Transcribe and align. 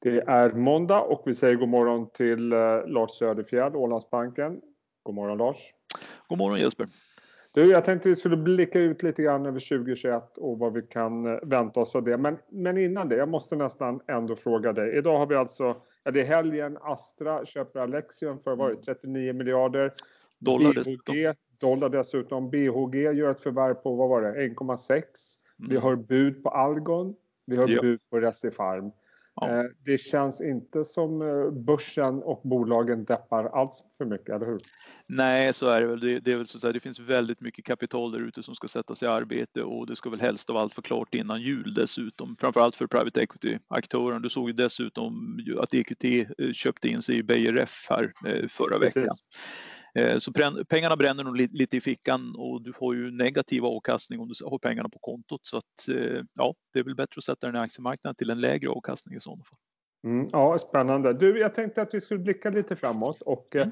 Det 0.00 0.18
är 0.18 0.52
måndag 0.52 1.00
och 1.00 1.22
vi 1.26 1.34
säger 1.34 1.54
god 1.54 1.68
morgon 1.68 2.10
till 2.10 2.52
eh, 2.52 2.86
Lars 2.86 3.10
Söderfjärd, 3.10 3.76
Ålandsbanken. 3.76 4.60
God 5.02 5.14
morgon 5.14 5.38
Lars. 5.38 5.56
God 6.28 6.38
morgon 6.38 6.60
Jesper. 6.60 6.88
Du, 7.54 7.70
jag 7.70 7.84
tänkte 7.84 8.08
vi 8.08 8.16
skulle 8.16 8.36
blicka 8.36 8.80
ut 8.80 9.02
lite 9.02 9.22
grann 9.22 9.46
över 9.46 9.78
2021 9.78 10.38
och 10.38 10.58
vad 10.58 10.72
vi 10.72 10.82
kan 10.82 11.26
eh, 11.26 11.38
vänta 11.42 11.80
oss 11.80 11.96
av 11.96 12.04
det. 12.04 12.16
Men, 12.16 12.38
men 12.48 12.78
innan 12.78 13.08
det, 13.08 13.16
jag 13.16 13.28
måste 13.28 13.56
nästan 13.56 14.00
ändå 14.08 14.36
fråga 14.36 14.72
dig. 14.72 14.96
Idag 14.96 15.18
har 15.18 15.26
vi 15.26 15.34
alltså, 15.34 15.76
ja, 16.04 16.10
det 16.10 16.20
är 16.20 16.24
helgen, 16.24 16.78
Astra 16.80 17.46
köper 17.46 17.80
Alexion 17.80 18.38
för 18.38 18.56
vad 18.56 18.82
39 18.82 19.32
miljarder. 19.32 19.92
Dollar 20.38 20.72
dessutom. 20.72 21.34
dollar 21.60 21.88
dessutom. 21.88 22.50
BHG 22.50 22.94
gör 22.94 23.30
ett 23.30 23.40
förvärv 23.40 23.74
på, 23.74 23.94
vad 23.94 24.08
var 24.08 24.22
det, 24.22 24.28
1,6. 24.28 25.02
Mm. 25.58 25.70
Vi 25.70 25.76
har 25.76 25.96
bud 25.96 26.42
på 26.42 26.48
Algon. 26.48 27.14
Vi 27.46 27.56
har 27.56 27.68
ja. 27.68 27.82
bud 27.82 28.00
på 28.10 28.20
Recipharm. 28.20 28.92
Ja. 29.40 29.58
Eh, 29.58 29.64
det 29.84 29.98
känns 29.98 30.40
inte 30.40 30.84
som 30.84 31.22
eh, 31.22 31.50
börsen 31.50 32.22
och 32.22 32.40
bolagen 32.44 33.04
deppar 33.04 33.44
alls 33.44 33.84
för 33.98 34.04
mycket, 34.04 34.28
eller 34.28 34.46
hur? 34.46 34.60
Nej, 35.08 35.52
så 35.52 35.68
är 35.68 35.80
det 35.80 35.86
väl. 35.86 36.00
Det, 36.00 36.20
det, 36.20 36.32
är 36.32 36.36
väl 36.36 36.46
så 36.46 36.68
att 36.68 36.74
det 36.74 36.80
finns 36.80 36.98
väldigt 36.98 37.40
mycket 37.40 37.64
kapital 37.64 38.12
där 38.12 38.20
ute 38.20 38.42
som 38.42 38.54
ska 38.54 38.68
sättas 38.68 39.02
i 39.02 39.06
arbete 39.06 39.62
och 39.62 39.86
det 39.86 39.96
ska 39.96 40.10
väl 40.10 40.20
helst 40.20 40.50
av 40.50 40.56
allt 40.56 40.76
vara 40.76 40.82
klart 40.82 41.14
innan 41.14 41.42
jul 41.42 41.74
dessutom. 41.74 42.36
Framförallt 42.40 42.76
för 42.76 42.86
private 42.86 43.20
equity-aktören. 43.20 44.22
Du 44.22 44.28
såg 44.28 44.48
ju 44.48 44.52
dessutom 44.52 45.38
att 45.60 45.74
EQT 45.74 46.04
eh, 46.04 46.52
köpte 46.52 46.88
in 46.88 47.02
sig 47.02 47.16
i 47.16 47.22
Beijer 47.22 47.52
Ref 47.52 47.86
här 47.90 48.12
förra 48.48 48.78
veckan. 48.78 49.04
Precis. 49.04 49.22
Eh, 49.22 49.77
så 50.18 50.32
pengarna 50.68 50.96
bränner 50.96 51.24
nog 51.24 51.36
lite 51.36 51.76
i 51.76 51.80
fickan 51.80 52.34
och 52.38 52.62
du 52.62 52.72
får 52.72 52.94
ju 52.96 53.10
negativ 53.10 53.64
avkastning 53.64 54.20
om 54.20 54.28
du 54.28 54.34
har 54.44 54.58
pengarna 54.58 54.88
på 54.88 54.98
kontot. 54.98 55.40
Så 55.42 55.56
att, 55.56 55.88
eh, 55.96 56.22
ja, 56.34 56.54
det 56.72 56.78
är 56.78 56.84
väl 56.84 56.94
bättre 56.94 57.18
att 57.18 57.24
sätta 57.24 57.46
den 57.46 57.56
i 57.56 57.58
aktiemarknaden 57.58 58.14
till 58.14 58.30
en 58.30 58.40
lägre 58.40 58.70
avkastning 58.70 59.16
i 59.16 59.20
sådana 59.20 59.42
fall. 59.44 59.58
Mm, 60.12 60.28
ja, 60.32 60.58
spännande. 60.58 61.12
Du, 61.12 61.38
jag 61.38 61.54
tänkte 61.54 61.82
att 61.82 61.94
vi 61.94 62.00
skulle 62.00 62.20
blicka 62.20 62.50
lite 62.50 62.76
framåt 62.76 63.22
och 63.22 63.56
mm. 63.56 63.70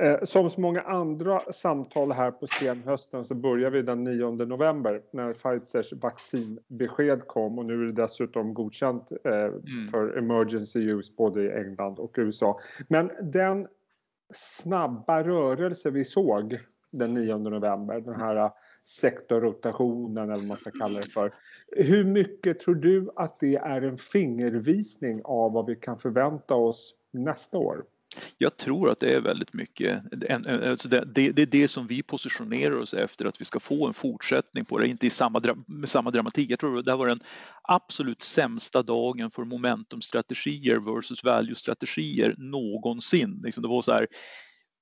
eh, 0.00 0.24
som 0.24 0.50
så 0.50 0.60
många 0.60 0.80
andra 0.80 1.40
samtal 1.40 2.12
här 2.12 2.30
på 2.30 2.46
senhösten 2.46 3.24
så 3.24 3.34
börjar 3.34 3.70
vi 3.70 3.82
den 3.82 4.04
9 4.04 4.30
november 4.30 5.02
när 5.12 5.32
Pfizers 5.32 5.92
vaccinbesked 5.92 7.26
kom 7.26 7.58
och 7.58 7.66
nu 7.66 7.82
är 7.82 7.86
det 7.86 8.02
dessutom 8.02 8.54
godkänt 8.54 9.12
eh, 9.24 9.32
mm. 9.32 9.88
för 9.90 10.18
emergency 10.18 10.80
use 10.80 11.12
både 11.16 11.42
i 11.42 11.50
England 11.50 11.98
och 11.98 12.14
USA. 12.18 12.60
Men 12.88 13.10
den 13.32 13.66
snabba 14.36 15.22
rörelse 15.22 15.90
vi 15.90 16.04
såg 16.04 16.58
den 16.90 17.14
9 17.14 17.38
november, 17.38 18.00
den 18.00 18.20
här 18.20 18.50
sektorrotationen 18.84 20.30
eller 20.30 20.34
vad 20.34 20.46
man 20.46 20.56
ska 20.56 20.70
kalla 20.70 21.00
det 21.00 21.12
för. 21.12 21.34
Hur 21.76 22.04
mycket 22.04 22.60
tror 22.60 22.74
du 22.74 23.10
att 23.16 23.40
det 23.40 23.56
är 23.56 23.82
en 23.82 23.98
fingervisning 23.98 25.20
av 25.24 25.52
vad 25.52 25.66
vi 25.66 25.76
kan 25.76 25.98
förvänta 25.98 26.54
oss 26.54 26.94
nästa 27.10 27.58
år? 27.58 27.84
Jag 28.38 28.56
tror 28.56 28.90
att 28.90 29.00
det 29.00 29.14
är 29.14 29.20
väldigt 29.20 29.52
mycket, 29.52 30.02
alltså 30.70 30.88
det, 30.88 31.04
det, 31.14 31.30
det, 31.30 31.42
är 31.42 31.46
det 31.46 31.68
som 31.68 31.86
vi 31.86 32.02
positionerar 32.02 32.76
oss 32.76 32.94
efter 32.94 33.24
att 33.24 33.40
vi 33.40 33.44
ska 33.44 33.60
få 33.60 33.86
en 33.86 33.94
fortsättning 33.94 34.64
på 34.64 34.78
det, 34.78 34.88
inte 34.88 35.06
i 35.06 35.10
samma, 35.10 35.42
med 35.66 35.88
samma 35.88 36.10
dramatik. 36.10 36.50
Jag 36.50 36.58
tror 36.58 36.78
att 36.78 36.84
det 36.84 36.90
här 36.90 36.98
var 36.98 37.06
den 37.06 37.20
absolut 37.62 38.22
sämsta 38.22 38.82
dagen 38.82 39.30
för 39.30 39.44
momentumstrategier 39.44 40.76
versus 40.76 41.24
value-strategier 41.24 42.34
någonsin. 42.38 43.40
Liksom 43.44 43.62
det 43.62 43.68
var 43.68 43.82
så 43.82 43.92
här, 43.92 44.06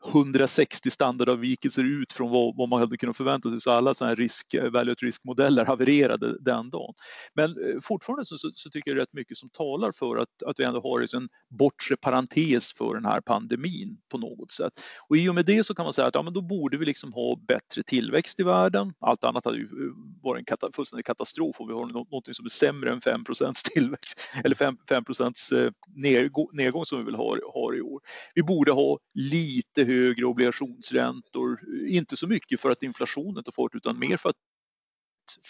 160 0.06 0.90
standardavvikelser 0.90 1.84
ut 1.84 2.12
från 2.12 2.30
vad, 2.30 2.56
vad, 2.56 2.68
man 2.68 2.80
hade 2.80 2.96
kunnat 2.96 3.16
förvänta 3.16 3.50
sig, 3.50 3.60
så 3.60 3.70
alla 3.70 3.94
sådana 3.94 4.10
här 4.10 4.16
risk, 4.16 4.54
eh, 4.54 4.70
value 4.70 4.94
risk-modeller 4.98 5.64
havererade 5.64 6.38
den 6.40 6.70
dagen. 6.70 6.94
Men 7.34 7.50
eh, 7.50 7.80
fortfarande 7.82 8.24
så, 8.24 8.38
så, 8.38 8.50
så, 8.54 8.70
tycker 8.70 8.90
jag 8.90 8.98
rätt 9.00 9.12
mycket 9.12 9.36
som 9.36 9.50
talar 9.50 9.92
för 9.92 10.16
att, 10.16 10.42
att 10.46 10.60
vi 10.60 10.64
ändå 10.64 10.80
har 10.80 11.00
liksom 11.00 11.22
en 11.22 11.28
bortre 11.58 11.96
parentes 11.96 12.72
för 12.72 12.94
den 12.94 13.04
här 13.04 13.20
pandemin 13.20 13.98
på 14.10 14.18
något 14.18 14.52
sätt. 14.52 14.72
Och 15.08 15.16
i 15.16 15.28
och 15.28 15.34
med 15.34 15.46
det 15.46 15.64
så 15.64 15.74
kan 15.74 15.84
man 15.84 15.92
säga 15.92 16.06
att 16.06 16.14
ja, 16.14 16.22
men 16.22 16.32
då 16.32 16.40
borde 16.40 16.76
vi 16.76 16.84
liksom 16.84 17.12
ha 17.12 17.36
bättre 17.48 17.82
tillväxt 17.86 18.40
i 18.40 18.42
världen. 18.42 18.92
Allt 19.00 19.24
annat 19.24 19.44
hade 19.44 19.56
ju 19.56 19.64
eh, 19.64 19.68
varit 20.22 20.38
en 20.38 20.44
kata, 20.44 20.68
fullständig 20.74 21.06
katastrof 21.06 21.56
om 21.60 21.68
vi 21.68 21.74
har 21.74 21.86
något 21.86 22.36
som 22.36 22.44
är 22.44 22.50
sämre 22.50 22.92
än 22.92 23.00
5% 23.00 23.52
tillväxt 23.74 24.20
eller 24.44 24.54
5, 24.56 24.76
5 24.88 25.04
nedgång, 25.94 26.48
nedgång 26.52 26.84
som 26.84 26.98
vi 26.98 27.04
vill 27.04 27.14
ha, 27.14 27.36
ha 27.54 27.74
i 27.74 27.80
år. 27.80 28.00
Vi 28.34 28.42
borde 28.42 28.72
ha 28.72 28.98
lite 29.14 29.84
högre 29.92 30.26
obligationsräntor. 30.26 31.60
Inte 31.88 32.16
så 32.16 32.26
mycket 32.26 32.60
för 32.60 32.70
att 32.70 32.82
inflationen 32.82 33.44
tar 33.44 33.52
fart 33.52 33.74
utan 33.74 33.98
mer 33.98 34.16
för 34.16 34.28
att 34.28 34.36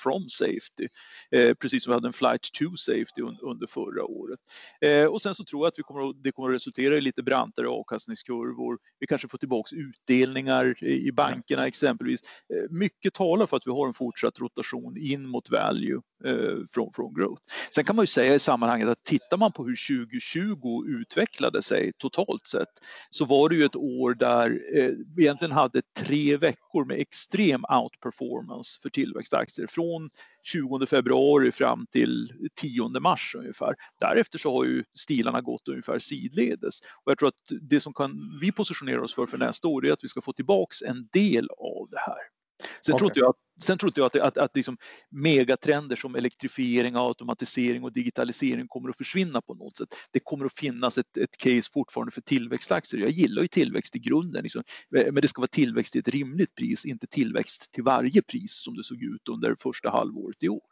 from 0.02 0.28
safety, 0.28 0.88
eh, 1.30 1.54
precis 1.54 1.84
som 1.84 1.90
vi 1.90 1.94
hade 1.94 2.08
en 2.08 2.12
flight 2.12 2.42
to 2.42 2.76
safety 2.76 3.22
un, 3.22 3.38
under 3.42 3.66
förra 3.66 4.04
året. 4.04 4.40
Eh, 4.80 5.06
och 5.06 5.22
sen 5.22 5.34
så 5.34 5.44
tror 5.44 5.62
jag 5.62 5.68
att 5.68 5.78
vi 5.78 5.82
kommer 5.82 6.10
att, 6.10 6.22
det 6.22 6.32
kommer 6.32 6.48
att 6.48 6.54
resultera 6.54 6.96
i 6.96 7.00
lite 7.00 7.22
brantare 7.22 7.68
avkastningskurvor. 7.68 8.78
Vi 8.98 9.06
kanske 9.06 9.28
får 9.28 9.38
tillbaks 9.38 9.72
utdelningar 9.72 10.84
i 10.84 11.12
bankerna 11.12 11.66
exempelvis. 11.66 12.20
Eh, 12.22 12.70
mycket 12.70 13.14
talar 13.14 13.46
för 13.46 13.56
att 13.56 13.66
vi 13.66 13.70
har 13.70 13.86
en 13.86 13.94
fortsatt 13.94 14.40
rotation 14.40 14.96
in 14.96 15.28
mot 15.28 15.50
value 15.50 16.00
Eh, 16.24 16.56
från, 16.70 16.92
från 16.92 17.14
growth. 17.14 17.42
Sen 17.70 17.84
kan 17.84 17.96
man 17.96 18.02
ju 18.02 18.06
säga 18.06 18.34
i 18.34 18.38
sammanhanget 18.38 18.88
att 18.88 19.04
tittar 19.04 19.36
man 19.36 19.52
på 19.52 19.64
hur 19.64 20.06
2020 20.06 20.84
utvecklade 20.86 21.62
sig 21.62 21.92
totalt 21.98 22.46
sett 22.46 22.68
så 23.10 23.24
var 23.24 23.48
det 23.48 23.54
ju 23.54 23.64
ett 23.64 23.76
år 23.76 24.14
där 24.14 24.60
eh, 24.76 24.90
vi 25.16 25.22
egentligen 25.22 25.52
hade 25.52 25.82
tre 25.98 26.36
veckor 26.36 26.84
med 26.84 27.00
extrem 27.00 27.64
outperformance 27.82 28.80
för 28.82 28.88
tillväxtaktier 28.88 29.66
från 29.66 30.10
20 30.42 30.86
februari 30.86 31.52
fram 31.52 31.86
till 31.92 32.32
10 32.60 33.00
mars 33.00 33.34
ungefär. 33.38 33.74
Därefter 34.00 34.38
så 34.38 34.56
har 34.56 34.64
ju 34.64 34.84
stilarna 34.98 35.40
gått 35.40 35.68
ungefär 35.68 35.98
sidledes 35.98 36.80
och 37.04 37.10
jag 37.10 37.18
tror 37.18 37.28
att 37.28 37.68
det 37.70 37.80
som 37.80 37.94
kan 37.94 38.38
vi 38.40 38.52
positionera 38.52 39.02
oss 39.02 39.14
för 39.14 39.26
för 39.26 39.38
nästa 39.38 39.68
år 39.68 39.86
är 39.86 39.92
att 39.92 40.04
vi 40.04 40.08
ska 40.08 40.20
få 40.20 40.32
tillbaks 40.32 40.82
en 40.82 41.08
del 41.12 41.48
av 41.50 41.88
det 41.90 41.98
här. 41.98 42.41
Sen, 42.86 42.94
okay. 42.94 42.98
tror 42.98 43.10
inte 43.10 43.20
jag, 43.20 43.34
sen 43.62 43.78
tror 43.78 43.92
jag 43.96 44.06
att, 44.06 44.16
att, 44.16 44.38
att 44.38 44.56
liksom 44.56 44.76
megatrender 45.10 45.96
som 45.96 46.14
elektrifiering, 46.14 46.94
automatisering 46.96 47.84
och 47.84 47.92
digitalisering 47.92 48.68
kommer 48.68 48.88
att 48.88 48.96
försvinna 48.96 49.40
på 49.40 49.54
något 49.54 49.76
sätt. 49.76 49.88
Det 50.12 50.20
kommer 50.20 50.44
att 50.44 50.58
finnas 50.58 50.98
ett, 50.98 51.16
ett 51.16 51.36
case 51.38 51.70
fortfarande 51.72 52.12
för 52.12 52.20
tillväxtaktier. 52.20 53.00
Jag 53.00 53.10
gillar 53.10 53.42
ju 53.42 53.48
tillväxt 53.48 53.96
i 53.96 53.98
grunden, 53.98 54.42
liksom. 54.42 54.62
men 54.90 55.14
det 55.14 55.28
ska 55.28 55.40
vara 55.40 55.48
tillväxt 55.48 55.92
till 55.92 56.00
ett 56.00 56.08
rimligt 56.08 56.54
pris, 56.54 56.86
inte 56.86 57.06
tillväxt 57.06 57.72
till 57.72 57.84
varje 57.84 58.22
pris 58.22 58.62
som 58.64 58.76
det 58.76 58.82
såg 58.82 59.02
ut 59.02 59.28
under 59.30 59.54
första 59.58 59.90
halvåret 59.90 60.42
i 60.42 60.48
år. 60.48 60.62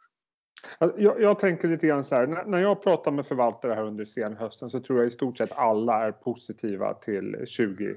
Jag, 0.79 1.21
jag, 1.21 1.39
tänker 1.39 1.67
lite 1.67 1.87
grann 1.87 2.03
så 2.03 2.15
här, 2.15 2.27
när, 2.27 2.45
när 2.45 2.59
jag 2.59 2.83
pratar 2.83 3.11
med 3.11 3.25
förvaltare 3.25 3.73
här 3.73 3.83
under 3.83 4.05
senhösten 4.05 4.69
så 4.69 4.79
tror 4.79 4.99
jag 4.99 5.07
i 5.07 5.11
stort 5.11 5.37
sett 5.37 5.51
alla 5.51 6.07
är 6.07 6.11
positiva 6.11 6.93
till 6.93 7.35
20 7.45 7.95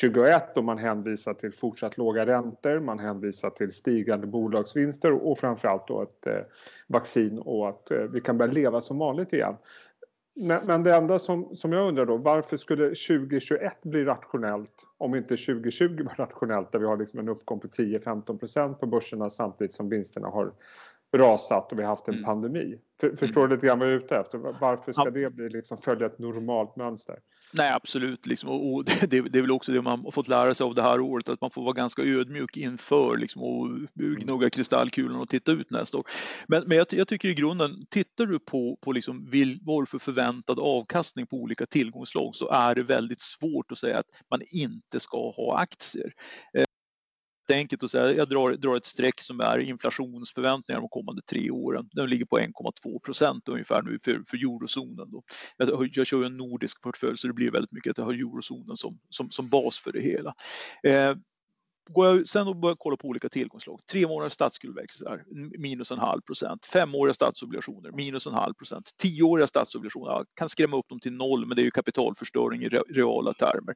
2021 0.00 0.56
och 0.56 0.64
man 0.64 0.78
hänvisar 0.78 1.34
till 1.34 1.52
fortsatt 1.52 1.98
låga 1.98 2.26
räntor, 2.26 2.80
man 2.80 2.98
hänvisar 2.98 3.50
till 3.50 3.72
stigande 3.72 4.26
bolagsvinster 4.26 5.12
och 5.12 5.38
framförallt 5.38 5.88
då 5.88 6.02
ett 6.02 6.26
eh, 6.26 6.42
vaccin 6.86 7.38
och 7.38 7.68
att 7.68 7.90
eh, 7.90 7.98
vi 7.98 8.20
kan 8.20 8.38
börja 8.38 8.52
leva 8.52 8.80
som 8.80 8.98
vanligt 8.98 9.32
igen. 9.32 9.56
Men, 10.40 10.66
men 10.66 10.82
det 10.82 10.94
enda 10.94 11.18
som, 11.18 11.56
som 11.56 11.72
jag 11.72 11.88
undrar 11.88 12.06
då, 12.06 12.16
varför 12.16 12.56
skulle 12.56 12.84
2021 12.84 13.82
bli 13.82 14.04
rationellt 14.04 14.74
om 14.98 15.14
inte 15.14 15.36
2020 15.36 16.04
var 16.04 16.14
rationellt 16.26 16.72
där 16.72 16.78
vi 16.78 16.86
har 16.86 16.96
liksom 16.96 17.18
en 17.18 17.28
uppgång 17.28 17.60
på 17.60 17.68
10-15% 17.68 18.74
på 18.74 18.86
börserna 18.86 19.30
samtidigt 19.30 19.72
som 19.72 19.88
vinsterna 19.88 20.28
har 20.28 20.52
rasat 21.16 21.72
och 21.72 21.78
vi 21.78 21.82
har 21.82 21.88
haft 21.90 22.08
en 22.08 22.14
mm. 22.14 22.24
pandemi. 22.24 22.78
För, 23.00 23.16
förstår 23.16 23.48
du 23.48 23.54
lite 23.54 23.66
grann 23.66 23.78
vad 23.78 23.88
jag 23.88 23.94
är 23.94 23.98
ute 23.98 24.16
efter? 24.16 24.38
Varför 24.38 24.92
ska 24.92 25.04
ja. 25.04 25.10
det 25.10 25.30
bli 25.30 25.48
liksom 25.48 25.78
följa 25.78 26.06
ett 26.06 26.18
normalt 26.18 26.76
mönster? 26.76 27.18
Nej 27.54 27.72
absolut, 27.72 28.26
liksom. 28.26 28.50
och 28.50 28.84
det, 29.08 29.20
det, 29.20 29.38
är 29.38 29.42
väl 29.42 29.50
också 29.50 29.72
det 29.72 29.82
man 29.82 30.04
har 30.04 30.10
fått 30.10 30.28
lära 30.28 30.54
sig 30.54 30.64
av 30.64 30.74
det 30.74 30.82
här 30.82 31.00
året 31.00 31.28
att 31.28 31.40
man 31.40 31.50
får 31.50 31.62
vara 31.62 31.72
ganska 31.72 32.02
ödmjuk 32.02 32.56
inför 32.56 33.16
liksom, 33.16 33.42
och 33.42 33.68
gnugga 33.94 34.50
kristallkulan 34.50 35.20
och 35.20 35.28
titta 35.28 35.52
ut 35.52 35.70
nästa 35.70 35.98
år. 35.98 36.04
Men, 36.48 36.64
men 36.66 36.78
jag, 36.78 36.86
jag 36.90 37.08
tycker 37.08 37.28
i 37.28 37.34
grunden, 37.34 37.86
tittar 37.90 38.26
du 38.26 38.38
på, 38.38 38.78
på 38.80 38.92
liksom, 38.92 39.26
vil, 39.30 39.58
vad 39.62 39.88
för 39.88 39.98
förväntad 39.98 40.58
avkastning 40.58 41.26
på 41.26 41.36
olika 41.36 41.66
tillgångslag 41.66 42.34
så 42.34 42.50
är 42.50 42.74
det 42.74 42.82
väldigt 42.82 43.20
svårt 43.20 43.72
att 43.72 43.78
säga 43.78 43.98
att 43.98 44.06
man 44.30 44.40
inte 44.52 45.00
ska 45.00 45.30
ha 45.30 45.58
aktier 45.58 46.12
jätteenkelt 47.48 47.84
att 47.84 47.90
säga, 47.90 48.12
jag 48.12 48.28
drar, 48.28 48.52
drar 48.52 48.76
ett 48.76 48.86
streck 48.86 49.20
som 49.20 49.40
är 49.40 49.58
inflationsförväntningar 49.58 50.80
de 50.80 50.88
kommande 50.88 51.22
tre 51.22 51.50
åren. 51.50 51.88
Den 51.92 52.10
ligger 52.10 52.24
på 52.24 52.38
1,2 52.38 53.00
procent 53.00 53.48
ungefär 53.48 53.82
nu 53.82 53.98
för, 54.02 54.22
för 54.26 54.36
eurozonen. 54.36 55.10
Då. 55.10 55.22
Jag, 55.56 55.88
jag 55.92 56.06
kör 56.06 56.24
en 56.24 56.36
nordisk 56.36 56.82
portfölj 56.82 57.16
så 57.16 57.26
det 57.26 57.32
blir 57.32 57.50
väldigt 57.50 57.72
mycket 57.72 57.90
att 57.90 57.98
jag 57.98 58.04
har 58.04 58.12
eurozonen 58.12 58.76
som, 58.76 58.98
som, 59.10 59.30
som 59.30 59.48
bas 59.48 59.78
för 59.78 59.92
det 59.92 60.00
hela. 60.00 60.34
Eh, 60.82 61.14
Går 61.90 62.06
jag 62.06 62.26
sen 62.26 62.48
och 62.48 62.56
börjar 62.56 62.76
kolla 62.78 62.96
på 62.96 63.08
olika 63.08 63.28
tillgångslag, 63.28 63.80
tre 63.92 64.06
månaders 64.06 64.32
statsskuldväxlar 64.32 65.24
minus 65.58 65.92
en 65.92 65.98
halv 65.98 66.20
procent, 66.20 66.66
femåriga 66.66 67.14
statsobligationer 67.14 67.90
minus 67.92 68.26
en 68.26 68.34
halv 68.34 68.54
procent, 68.54 68.90
tioåriga 68.98 69.46
statsobligationer, 69.46 70.12
jag 70.12 70.26
kan 70.34 70.48
skrämma 70.48 70.76
upp 70.76 70.88
dem 70.88 71.00
till 71.00 71.12
noll 71.12 71.46
men 71.46 71.56
det 71.56 71.62
är 71.62 71.64
ju 71.64 71.70
kapitalförstöring 71.70 72.62
i 72.62 72.68
reala 72.68 73.32
termer. 73.32 73.74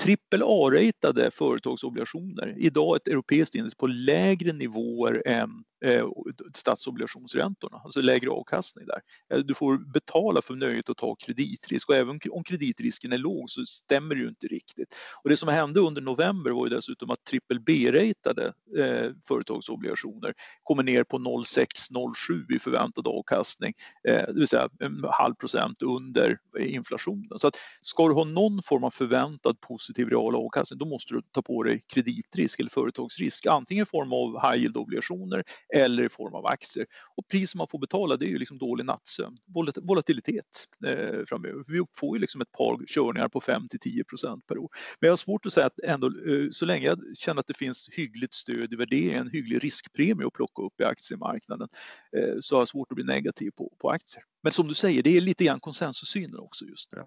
Trippel 0.00 0.42
A-ratade 0.44 1.30
företagsobligationer, 1.30 2.54
idag 2.58 2.96
ett 2.96 3.08
europeiskt 3.08 3.54
index 3.54 3.74
på 3.74 3.86
lägre 3.86 4.52
nivåer 4.52 5.22
än 5.26 5.50
eh, 5.82 6.06
statsobligationsräntorna, 6.54 7.80
alltså 7.84 8.00
lägre 8.00 8.30
avkastning 8.30 8.86
där. 8.86 9.00
Eh, 9.34 9.44
du 9.44 9.54
får 9.54 9.92
betala 9.92 10.42
för 10.42 10.54
nöjet 10.54 10.90
att 10.90 10.96
ta 10.96 11.14
kreditrisk 11.14 11.88
och 11.88 11.96
även 11.96 12.20
om 12.30 12.44
kreditrisken 12.44 13.12
är 13.12 13.18
låg 13.18 13.50
så 13.50 13.64
stämmer 13.64 14.14
det 14.14 14.20
ju 14.20 14.28
inte 14.28 14.46
riktigt. 14.46 14.94
Och 15.22 15.30
det 15.30 15.36
som 15.36 15.48
hände 15.48 15.80
under 15.80 16.02
november 16.02 16.50
var 16.50 16.66
ju 16.66 16.74
dessutom 16.74 17.10
att 17.10 17.24
trippel 17.24 17.60
B-ratade 17.60 18.52
eh, 18.78 19.10
företagsobligationer 19.28 20.34
kommer 20.62 20.82
ner 20.82 21.04
på 21.04 21.18
0,6-0,7 21.18 22.56
i 22.56 22.58
förväntad 22.58 23.06
avkastning, 23.06 23.72
eh, 24.08 24.14
det 24.14 24.34
vill 24.34 24.48
säga 24.48 24.68
en 24.80 25.04
halv 25.10 25.34
procent 25.34 25.82
under 25.82 26.38
inflationen. 26.58 27.38
Så 27.38 27.48
att 27.48 27.56
ska 27.80 28.08
du 28.08 28.14
ha 28.14 28.24
någon 28.24 28.62
form 28.62 28.84
av 28.84 28.90
förväntad 28.90 29.60
positiv 29.60 30.08
real 30.08 30.36
avkastning 30.36 30.78
då 30.78 30.84
måste 30.84 31.14
du 31.14 31.22
ta 31.32 31.42
på 31.42 31.62
dig 31.62 31.80
kreditrisk 31.94 32.60
eller 32.60 32.70
företagsrisk, 32.70 33.46
antingen 33.46 33.82
i 33.82 33.86
form 33.86 34.12
av 34.12 34.52
high 34.52 34.62
yield-obligationer 34.62 35.42
eller 35.72 36.04
i 36.04 36.08
form 36.08 36.34
av 36.34 36.46
aktier. 36.46 36.86
Och 37.16 37.28
priset 37.28 37.54
man 37.54 37.68
får 37.68 37.78
betala 37.78 38.16
det 38.16 38.26
är 38.26 38.28
ju 38.28 38.38
liksom 38.38 38.58
dålig 38.58 38.84
nattsömn, 38.84 39.36
volatilitet 39.82 40.68
eh, 40.86 41.24
framöver. 41.26 41.64
Vi 41.68 41.84
får 41.96 42.16
ju 42.16 42.20
liksom 42.20 42.40
ett 42.40 42.52
par 42.52 42.86
körningar 42.86 43.28
på 43.28 43.40
5 43.40 43.68
till 43.68 43.80
10 43.80 44.04
procent 44.04 44.46
per 44.46 44.58
år. 44.58 44.68
Men 45.00 45.06
jag 45.06 45.12
har 45.12 45.16
svårt 45.16 45.46
att 45.46 45.52
säga 45.52 45.66
att 45.66 45.78
ändå, 45.84 46.06
eh, 46.06 46.50
så 46.50 46.66
länge 46.66 46.86
jag 46.86 46.98
känner 47.18 47.40
att 47.40 47.46
det 47.46 47.56
finns 47.56 47.88
hyggligt 47.92 48.34
stöd 48.34 48.72
i 48.72 48.76
värderingen, 48.76 49.20
en 49.20 49.30
hygglig 49.30 49.64
riskpremie 49.64 50.26
att 50.26 50.32
plocka 50.32 50.62
upp 50.62 50.80
i 50.80 50.84
aktiemarknaden, 50.84 51.68
eh, 52.16 52.34
så 52.40 52.56
har 52.56 52.60
jag 52.60 52.68
svårt 52.68 52.92
att 52.92 52.96
bli 52.96 53.04
negativ 53.04 53.50
på, 53.50 53.72
på 53.78 53.90
aktier. 53.90 54.24
Men 54.42 54.52
som 54.52 54.68
du 54.68 54.74
säger, 54.74 55.02
det 55.02 55.16
är 55.16 55.20
lite 55.20 55.44
grann 55.44 55.60
konsensussynen 55.60 56.38
också 56.38 56.64
just 56.64 56.92
nu. 56.92 57.02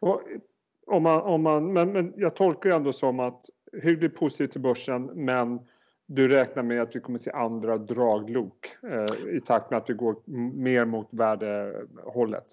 Ja. 0.00 0.22
om 0.86 1.02
man, 1.02 1.20
om 1.20 1.42
man, 1.42 1.72
men, 1.72 1.92
men 1.92 2.12
jag 2.16 2.36
tolkar 2.36 2.70
ändå 2.70 2.92
som 2.92 3.20
att 3.20 3.44
hyggligt 3.82 4.16
positivt 4.16 4.52
till 4.52 4.60
börsen 4.60 5.04
men 5.04 5.60
du 6.06 6.28
räknar 6.28 6.62
med 6.62 6.82
att 6.82 6.96
vi 6.96 7.00
kommer 7.00 7.18
se 7.18 7.30
andra 7.30 7.78
draglok 7.78 8.76
eh, 8.92 9.36
i 9.36 9.40
takt 9.40 9.70
med 9.70 9.76
att 9.76 9.90
vi 9.90 9.94
går 9.94 10.16
mer 10.54 10.84
mot 10.84 11.08
värdehållet? 11.10 12.44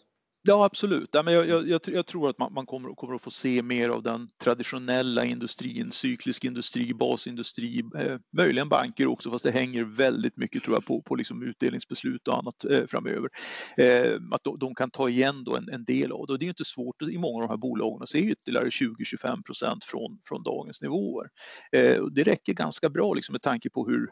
Ja, 0.43 0.65
absolut. 0.65 1.09
Ja, 1.11 1.23
men 1.23 1.33
jag, 1.33 1.67
jag, 1.67 1.81
jag, 1.85 2.05
tror 2.05 2.29
att 2.29 2.37
man, 2.37 2.53
man, 2.53 2.65
kommer, 2.65 2.89
kommer 2.89 3.15
att 3.15 3.21
få 3.21 3.31
se 3.31 3.61
mer 3.61 3.89
av 3.89 4.03
den 4.03 4.29
traditionella 4.43 5.25
industrin, 5.25 5.91
cyklisk 5.91 6.45
industri, 6.45 6.93
basindustri, 6.93 7.83
eh, 7.97 8.17
möjligen 8.37 8.69
banker 8.69 9.07
också, 9.07 9.31
fast 9.31 9.43
det 9.43 9.51
hänger 9.51 9.83
väldigt 9.83 10.37
mycket 10.37 10.63
tror 10.63 10.75
jag 10.75 10.85
på, 10.85 11.01
på 11.01 11.15
liksom 11.15 11.43
utdelningsbeslut 11.43 12.27
och 12.27 12.37
annat 12.37 12.65
eh, 12.65 12.85
framöver. 12.87 13.29
Eh, 13.77 14.13
att 14.31 14.43
de, 14.43 14.59
de, 14.59 14.75
kan 14.75 14.91
ta 14.91 15.09
igen 15.09 15.43
då 15.43 15.55
en, 15.55 15.69
en, 15.69 15.85
del 15.85 16.11
av 16.11 16.27
det 16.27 16.33
och 16.33 16.39
det 16.39 16.45
är 16.45 16.49
inte 16.49 16.65
svårt 16.65 17.01
i 17.01 17.17
många 17.17 17.35
av 17.35 17.41
de 17.41 17.49
här 17.49 17.57
bolagen 17.57 18.01
att 18.01 18.09
se 18.09 18.19
ytterligare 18.19 18.69
20-25 18.69 19.43
procent 19.43 19.83
från, 19.83 20.19
från 20.25 20.43
dagens 20.43 20.81
nivåer. 20.81 21.27
Eh, 21.71 22.05
det 22.05 22.23
räcker 22.23 22.53
ganska 22.53 22.89
bra 22.89 23.13
liksom, 23.13 23.33
med 23.33 23.41
tanke 23.41 23.69
på 23.69 23.87
hur 23.87 24.09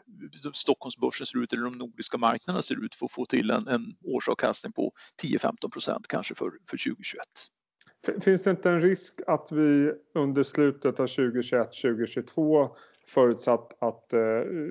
Stockholmsbörsen 0.52 1.26
ser 1.26 1.42
ut 1.42 1.52
eller 1.52 1.64
de 1.64 1.78
nordiska 1.78 2.18
marknaderna 2.18 2.62
ser 2.62 2.84
ut 2.84 2.94
för 2.94 3.06
att 3.06 3.12
få 3.12 3.26
till 3.26 3.50
en, 3.50 3.68
en 3.68 3.94
årsavkastning 4.04 4.72
på 4.72 4.92
10-15 5.22 5.70
procent 5.70 6.08
kanske 6.20 6.34
för, 6.34 6.50
för 6.50 6.90
2021. 6.90 8.24
Finns 8.24 8.42
det 8.42 8.50
inte 8.50 8.70
en 8.70 8.80
risk 8.80 9.20
att 9.26 9.52
vi 9.52 9.92
under 10.14 10.42
slutet 10.42 11.00
av 11.00 11.06
2021-2022 11.06 12.70
förutsatt 13.06 13.82
att 13.82 14.12
eh, 14.12 14.20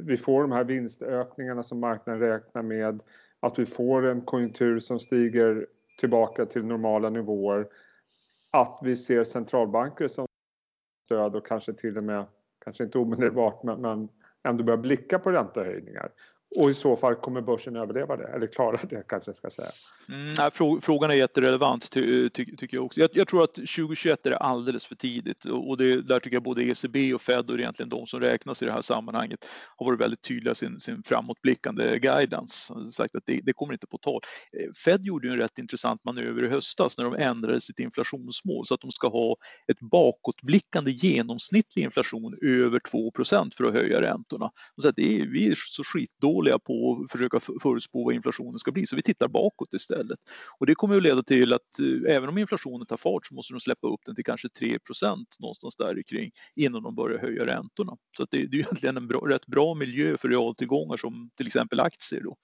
vi 0.04 0.18
får 0.18 0.42
de 0.42 0.52
här 0.52 0.64
vinstökningarna 0.64 1.64
som 1.64 1.80
marknaden 1.80 2.22
räknar 2.22 2.62
med, 2.62 3.04
att 3.40 3.60
vi 3.60 3.66
får 3.66 4.06
en 4.06 4.22
konjunktur 4.22 4.80
som 4.80 5.00
stiger 5.00 5.68
tillbaka 6.00 6.46
till 6.46 6.66
normala 6.66 7.10
nivåer, 7.10 7.68
att 8.52 8.80
vi 8.84 8.96
ser 8.96 9.24
centralbanker 9.24 10.08
som 10.08 10.28
stöd 11.06 11.36
och 11.36 11.48
kanske 11.48 11.74
till 11.74 11.98
och 11.98 12.04
med, 12.04 12.26
kanske 12.64 12.84
inte 12.84 12.98
omedelbart, 12.98 13.64
men, 13.64 13.82
men 13.82 14.10
ändå 14.44 14.64
börjar 14.64 14.78
blicka 14.78 15.20
på 15.20 15.32
räntehöjningar. 15.32 16.12
Och 16.56 16.70
i 16.70 16.74
så 16.74 16.96
fall 16.96 17.16
kommer 17.16 17.42
börsen 17.42 17.76
överleva 17.76 18.18
det, 18.18 18.28
eller 18.28 18.48
klara 18.48 18.80
det 18.90 19.04
kanske 19.08 19.30
jag 19.30 19.36
ska 19.36 19.50
säga. 19.50 19.70
Mm, 20.10 20.82
frågan 20.82 21.12
är 21.12 21.16
jätterelevant 21.16 21.92
ty, 21.92 22.30
ty, 22.30 22.46
tycker 22.56 22.78
jag 22.78 22.86
också. 22.86 23.00
Jag, 23.00 23.10
jag, 23.14 23.28
tror 23.28 23.44
att 23.44 23.54
2021 23.54 24.26
är 24.26 24.32
alldeles 24.32 24.86
för 24.86 24.96
tidigt 24.96 25.46
och 25.46 25.78
det, 25.78 26.02
där 26.02 26.20
tycker 26.20 26.36
jag 26.36 26.44
både 26.44 26.64
ECB 26.64 27.14
och 27.14 27.22
Fed 27.22 27.50
och 27.50 27.60
egentligen 27.60 27.90
de 27.90 28.06
som 28.06 28.20
räknas 28.20 28.62
i 28.62 28.66
det 28.66 28.72
här 28.72 28.82
sammanhanget 28.82 29.46
har 29.78 29.86
varit 29.86 30.00
väldigt 30.00 30.22
tydliga 30.22 30.56
sin, 30.56 30.80
sin 30.80 31.04
framåtblickande 31.04 32.00
guidance. 32.00 32.74
Sagt 32.92 33.16
att 33.16 33.24
det, 33.26 33.42
det 33.44 33.54
kommer 33.54 33.74
inte 33.74 33.88
på 33.88 33.98
tal. 33.98 34.22
Eh, 34.60 34.72
Fed 34.86 35.06
gjorde 35.06 35.28
ju 35.28 35.34
en 35.34 35.40
rätt 35.40 35.58
intressant 35.58 36.04
manöver 36.04 36.44
i 36.44 36.50
höstas 36.50 36.98
när 36.98 37.06
de 37.06 37.16
ändrade 37.16 37.62
sitt 37.62 37.80
inflationsmål 37.80 38.66
så 38.66 38.74
att 38.74 38.82
de 38.82 38.92
ska 38.92 39.08
ha 39.08 39.36
ett 39.68 39.80
bakåtblickande 39.80 40.92
genomsnittlig 40.92 41.84
inflation 41.84 42.36
över 42.42 42.80
2% 42.80 43.52
för 43.56 43.64
att 43.64 43.74
höja 43.74 44.02
räntorna. 44.02 44.52
De 44.76 44.82
så 44.82 44.90
att 44.90 44.96
det 44.96 45.22
är, 45.22 45.26
vi 45.28 45.48
är 45.48 45.54
så 45.56 45.84
skitdåliga 45.84 46.39
jättedåliga 46.40 46.60
på 46.60 47.04
att 47.04 47.12
försöka 47.12 47.40
förutspå 47.62 48.04
vad 48.04 48.14
inflationen 48.14 48.60
ska 48.60 48.72
bli, 48.72 48.86
så 48.86 48.96
vi 48.96 49.02
tittar 49.02 49.28
bakåt 49.28 49.74
istället. 49.74 50.20
Och 50.60 50.66
det 50.66 50.76
kommer 50.76 50.98
att 50.98 51.04
leda 51.04 51.24
till 51.24 51.54
att 51.54 51.80
eh, 51.80 52.16
även 52.16 52.30
om 52.30 52.38
inflationen 52.38 52.86
tar 52.86 52.98
fart 52.98 53.26
så 53.26 53.36
måste 53.36 53.54
de 53.54 53.60
släppa 53.60 53.88
upp 53.88 54.00
den 54.06 54.16
till 54.16 54.26
kanske 54.26 54.48
3% 54.48 54.78
någonstans 55.40 55.76
där 55.76 56.04
kring 56.10 56.32
innan 56.56 56.84
de 56.84 56.96
börjar 56.96 57.20
höja 57.20 57.46
räntorna. 57.46 57.98
Så 58.18 58.26
det, 58.32 58.46
det, 58.48 58.58
är 58.58 58.60
egentligen 58.60 58.98
en 58.98 59.08
bra, 59.08 59.20
rätt 59.20 59.46
bra 59.46 59.76
miljö 59.76 60.18
för 60.18 60.30
realtillgångar 60.30 60.98
som 60.98 61.30
till 61.38 61.48
exempel 61.48 61.80
aktier 61.80 62.22
då, 62.24 62.36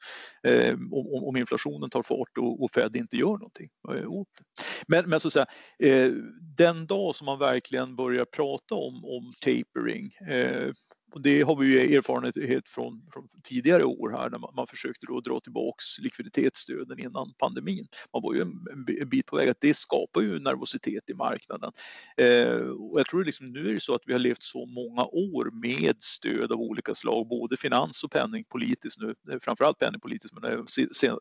eh, 0.49 0.73
om, 0.73 1.23
om, 1.23 1.37
inflationen 1.37 1.89
tar 1.89 2.03
fart 2.03 2.37
och, 2.39 2.63
och 2.63 2.71
Fed 2.71 2.95
inte 2.95 3.17
gör 3.17 3.37
någonting 3.37 3.69
eh, 3.93 4.11
åt 4.11 4.27
det. 4.37 4.43
Men, 4.87 5.09
men 5.09 5.19
så 5.19 5.27
att 5.27 5.33
säga, 5.33 5.45
eh, 5.79 6.11
den 6.57 6.87
dag 6.87 7.15
som 7.15 7.25
man 7.25 7.39
verkligen 7.39 7.95
börjar 7.95 8.25
prata 8.25 8.75
om, 8.75 9.05
om 9.05 9.31
tapering 9.41 10.11
eh, 10.29 10.71
och 11.15 11.21
det 11.21 11.41
har 11.41 11.55
vi 11.55 11.67
ju 11.67 11.97
erfarenhet 11.97 12.69
från, 12.69 13.01
från 13.13 13.27
tidigare 13.43 13.83
år 13.83 14.09
här 14.09 14.29
när 14.29 14.37
man, 14.37 14.53
man 14.55 14.67
försökte 14.67 15.05
då 15.05 15.19
dra 15.21 15.39
tillbaks 15.39 15.99
likviditetsstöden 15.99 16.99
innan 16.99 17.33
pandemin. 17.37 17.87
Man 18.13 18.21
var 18.21 18.33
ju 18.33 18.41
en, 18.41 18.65
en 19.01 19.09
bit 19.09 19.25
på 19.25 19.35
väg 19.35 19.49
att 19.49 19.61
det 19.61 19.73
skapar 19.73 20.21
ju 20.21 20.39
nervositet 20.39 21.09
i 21.09 21.13
marknaden. 21.13 21.71
Eh, 22.17 22.57
och 22.57 22.99
jag 22.99 23.07
tror 23.07 23.23
liksom, 23.23 23.51
nu 23.51 23.69
är 23.69 23.73
det 23.73 23.79
så 23.79 23.95
att 23.95 24.01
vi 24.05 24.13
har 24.13 24.19
levt 24.19 24.43
så 24.43 24.65
många 24.65 25.05
år 25.05 25.51
med 25.61 25.95
stöd 25.99 26.51
av 26.51 26.59
olika 26.59 26.95
slag, 26.95 27.27
både 27.27 27.57
finans 27.57 28.03
och 28.03 28.11
penningpolitiskt 28.11 29.01
nu, 29.01 29.15
eh, 29.31 29.39
framförallt 29.41 29.79
penningpolitiskt, 29.79 30.37
men 30.41 30.67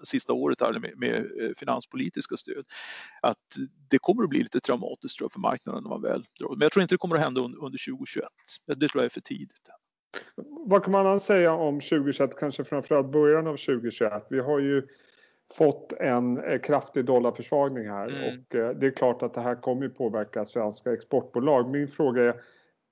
sista 0.04 0.32
året 0.32 0.60
här 0.60 0.78
med, 0.78 0.98
med 0.98 1.16
eh, 1.16 1.50
finanspolitiska 1.56 2.36
stöd, 2.36 2.64
att 3.22 3.56
det 3.90 3.98
kommer 3.98 4.22
att 4.22 4.30
bli 4.30 4.38
lite 4.38 4.60
traumatiskt 4.60 5.18
tror 5.18 5.24
jag, 5.24 5.32
för 5.32 5.40
marknaden 5.40 5.82
när 5.82 5.90
man 5.90 6.02
väl 6.02 6.24
drar. 6.40 6.50
Men 6.50 6.60
jag 6.60 6.72
tror 6.72 6.82
inte 6.82 6.94
det 6.94 6.98
kommer 6.98 7.16
att 7.16 7.22
hända 7.22 7.40
under, 7.40 7.58
under 7.58 7.78
2021. 7.90 8.24
Det 8.66 8.88
tror 8.88 9.02
jag 9.02 9.04
är 9.04 9.08
för 9.08 9.20
tidigt. 9.20 9.70
Vad 10.66 10.84
kan 10.84 10.92
man 10.92 11.20
säga 11.20 11.52
om 11.52 11.80
2021, 11.80 12.36
kanske 12.38 12.64
framförallt 12.64 13.12
början 13.12 13.46
av 13.46 13.56
2021? 13.56 14.26
Vi 14.30 14.40
har 14.40 14.58
ju 14.58 14.82
fått 15.52 15.92
en 15.92 16.38
eh, 16.38 16.60
kraftig 16.60 17.04
dollarförsvagning 17.04 17.88
här 17.88 18.08
mm. 18.08 18.22
och 18.22 18.54
eh, 18.54 18.70
det 18.70 18.86
är 18.86 18.90
klart 18.90 19.22
att 19.22 19.34
det 19.34 19.40
här 19.40 19.54
kommer 19.54 19.88
påverka 19.88 20.44
svenska 20.44 20.92
exportbolag. 20.92 21.70
Min 21.70 21.88
fråga 21.88 22.22
är, 22.22 22.34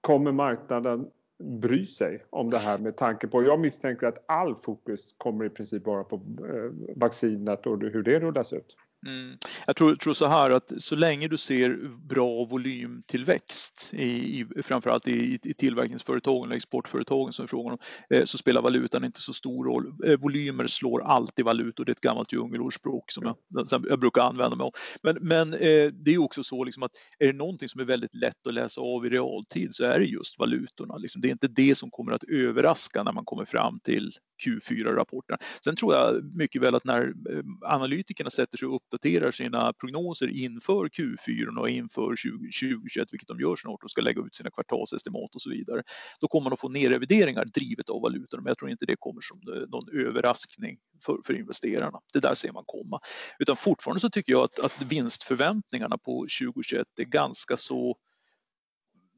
kommer 0.01 0.33
marknaden 0.33 1.07
bry 1.43 1.85
sig 1.85 2.25
om 2.31 2.51
det 2.51 2.59
här 2.59 2.79
med 2.79 2.97
tanke 2.97 3.29
på, 3.29 3.43
jag 3.43 3.61
misstänker 3.61 4.07
att 4.07 4.25
all 4.27 4.57
fokus 4.57 5.15
kommer 5.19 5.45
i 5.45 5.51
princip 5.51 5.87
vara 5.87 6.05
på 6.05 6.17
eh, 6.17 6.97
vaccinet 6.97 7.67
och 7.67 7.81
hur 7.81 8.03
det 8.03 8.19
rullas 8.19 8.53
ut. 8.53 8.77
Mm. 9.07 9.39
Jag 9.67 9.77
tror, 9.77 9.97
tror, 9.97 10.15
så 10.15 10.27
här 10.27 10.51
att 10.51 10.73
så 10.79 10.97
länge 10.97 11.29
du 11.29 11.37
ser 11.37 11.77
bra 12.09 12.45
volymtillväxt 12.45 13.91
i, 13.95 14.05
i 14.41 14.63
framförallt 14.63 15.09
i, 15.09 15.39
i 15.43 15.55
tillverkningsföretagen 15.55 16.45
eller 16.45 16.57
exportföretagen 16.57 17.33
som 17.33 17.43
är 17.43 17.47
frågan 17.47 17.73
om, 17.73 17.79
eh, 18.17 18.25
så 18.25 18.39
spelar 18.39 18.63
valutan 18.63 19.05
inte 19.05 19.21
så 19.21 19.33
stor 19.33 19.65
roll. 19.65 19.95
Eh, 20.07 20.19
volymer 20.19 20.67
slår 20.67 21.03
alltid 21.03 21.45
valutor, 21.45 21.85
det 21.85 21.91
är 21.91 21.95
ett 21.95 22.01
gammalt 22.01 22.33
djungelordspråk 22.33 23.11
som 23.11 23.35
jag, 23.49 23.85
jag 23.89 24.01
brukar 24.01 24.23
använda 24.23 24.57
mig 24.57 24.65
av. 24.65 24.73
Men, 25.03 25.19
men 25.21 25.55
eh, 25.55 25.93
det 25.93 26.15
är 26.15 26.19
också 26.19 26.43
så 26.43 26.65
liksom 26.65 26.83
att 26.83 26.93
är 27.19 27.27
det 27.27 27.33
någonting 27.33 27.69
som 27.69 27.81
är 27.81 27.85
väldigt 27.85 28.15
lätt 28.15 28.47
att 28.47 28.55
läsa 28.55 28.81
av 28.81 29.07
i 29.07 29.09
realtid 29.09 29.69
så 29.75 29.85
är 29.85 29.99
det 29.99 30.05
just 30.05 30.39
valutorna. 30.39 30.97
Liksom. 30.97 31.23
Det 31.23 31.29
är 31.29 31.33
inte 31.33 31.49
det 31.49 31.75
som 31.75 31.91
kommer 31.91 32.13
att 32.13 32.25
överraska 32.25 33.03
när 33.03 33.13
man 33.13 33.25
kommer 33.25 33.45
fram 33.45 33.81
till 33.81 34.13
Q4-rapporterna. 34.47 35.39
Sen 35.65 35.77
tror 35.77 35.95
jag 35.95 36.37
mycket 36.37 36.63
väl 36.63 36.75
att 36.75 36.85
när 36.85 37.03
eh, 37.03 37.43
analytikerna 37.61 38.31
sätter 38.31 38.59
sig 38.59 38.69
och 38.69 38.77
uppdaterar 38.77 39.31
sina 39.31 39.73
prognoser 39.73 40.29
inför 40.29 40.89
Q4 40.89 41.59
och 41.59 41.69
inför 41.69 42.03
2021, 42.03 43.09
vilket 43.13 43.29
de 43.29 43.41
gör 43.41 43.57
snart 43.57 43.85
och 43.85 43.91
ska 43.91 44.01
lägga 44.01 44.23
ut 44.23 44.35
sina 44.35 44.51
kvartalsestimat 44.51 45.35
och 45.35 45.43
så 45.43 45.51
vidare, 45.51 45.83
då 46.21 46.29
kommer 46.29 46.45
man 46.45 46.53
att 46.53 46.61
få 46.61 46.69
nerrevideringar 46.69 47.45
drivet 47.45 47.89
av 47.89 48.03
valutan, 48.03 48.43
Men 48.43 48.51
jag 48.51 48.59
tror 48.59 48.71
inte 48.71 48.87
det 48.87 48.97
kommer 48.99 49.21
som 49.21 49.41
eh, 49.55 49.69
någon 49.69 50.07
överraskning 50.07 50.79
för, 51.05 51.19
för 51.27 51.35
investerarna. 51.35 51.99
Det 52.13 52.21
där 52.21 52.35
ser 52.35 52.53
man 52.53 52.65
komma. 52.67 53.01
Utan 53.39 53.57
fortfarande 53.57 54.01
så 54.01 54.11
tycker 54.11 54.33
jag 54.33 54.45
att, 54.45 54.59
att 54.59 54.83
vinstförväntningarna 54.83 55.99
på 55.99 56.27
2021 56.41 56.87
är 57.01 57.05
ganska 57.05 57.57
så 57.57 57.97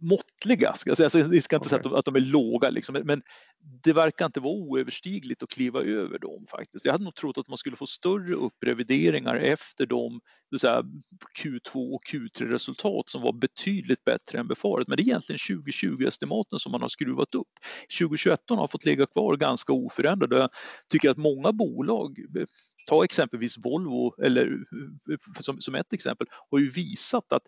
måttliga. 0.08 0.74
Ska 0.74 0.90
jag 0.90 0.96
säga. 0.96 1.06
Alltså, 1.06 1.30
vi 1.30 1.40
ska 1.40 1.56
inte 1.56 1.66
okay. 1.66 1.68
säga 1.68 1.78
att 1.78 1.84
de, 1.84 1.94
att 1.94 2.04
de 2.04 2.16
är 2.16 2.20
låga, 2.20 2.70
liksom, 2.70 2.96
men 3.04 3.22
det 3.84 3.92
verkar 3.92 4.26
inte 4.26 4.40
vara 4.40 4.54
oöverstigligt 4.54 5.42
att 5.42 5.50
kliva 5.50 5.80
över 5.80 6.18
dem 6.18 6.46
faktiskt. 6.50 6.84
Jag 6.84 6.92
hade 6.92 7.04
nog 7.04 7.14
trott 7.14 7.38
att 7.38 7.48
man 7.48 7.56
skulle 7.56 7.76
få 7.76 7.86
större 7.86 8.34
upprevideringar 8.34 9.36
efter 9.36 9.86
de 9.86 10.20
säga, 10.58 10.82
Q2 11.42 11.94
och 11.94 12.02
Q3-resultat 12.12 13.08
som 13.10 13.22
var 13.22 13.32
betydligt 13.32 14.04
bättre 14.04 14.38
än 14.38 14.48
befarat. 14.48 14.88
Men 14.88 14.96
det 14.96 15.02
är 15.02 15.04
egentligen 15.04 15.38
2020-estimaten 15.38 16.58
som 16.58 16.72
man 16.72 16.80
har 16.80 16.88
skruvat 16.88 17.34
upp. 17.34 17.48
2021 17.98 18.40
har 18.48 18.66
fått 18.66 18.84
ligga 18.84 19.06
kvar 19.06 19.36
ganska 19.36 19.72
oförändrade. 19.72 20.38
Jag 20.38 20.50
tycker 20.88 21.10
att 21.10 21.16
många 21.16 21.52
bolag, 21.52 22.18
ta 22.88 23.04
exempelvis 23.04 23.58
Volvo 23.64 24.22
eller 24.22 24.58
som, 25.40 25.60
som 25.60 25.74
ett 25.74 25.92
exempel, 25.92 26.26
har 26.50 26.58
ju 26.58 26.70
visat 26.70 27.32
att 27.32 27.42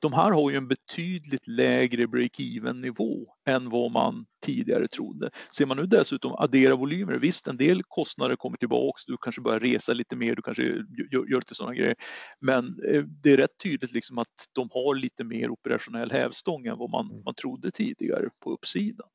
de 0.00 0.12
här 0.12 0.30
har 0.30 0.50
ju 0.50 0.56
en 0.56 0.68
betydligt 0.68 1.46
lägre 1.46 2.06
break-even 2.06 2.80
nivå 2.80 3.34
än 3.46 3.70
vad 3.70 3.90
man 3.90 4.26
tidigare 4.42 4.88
trodde. 4.88 5.30
Ser 5.56 5.66
man 5.66 5.76
nu 5.76 5.86
dessutom 5.86 6.32
addera 6.32 6.76
volymer, 6.76 7.18
visst 7.18 7.46
en 7.46 7.56
del 7.56 7.82
kostnader 7.82 8.36
kommer 8.36 8.56
tillbaks, 8.56 9.04
du 9.04 9.16
kanske 9.20 9.40
börjar 9.40 9.60
resa 9.60 9.92
lite 9.92 10.16
mer, 10.16 10.36
du 10.36 10.42
kanske 10.42 10.62
gör, 10.62 11.30
gör 11.30 11.36
lite 11.36 11.54
sådana 11.54 11.74
grejer. 11.74 11.94
Men 12.40 12.66
eh, 12.88 13.02
det 13.02 13.32
är 13.32 13.36
rätt 13.36 13.58
tydligt 13.62 13.92
liksom 13.92 14.18
att 14.18 14.48
de 14.52 14.68
har 14.72 14.94
lite 14.94 15.24
mer 15.24 15.50
operationell 15.50 16.10
hävstång 16.10 16.66
än 16.66 16.78
vad 16.78 16.90
man, 16.90 17.22
man 17.24 17.34
trodde 17.34 17.70
tidigare 17.70 18.28
på 18.40 18.52
uppsidan. 18.52 19.08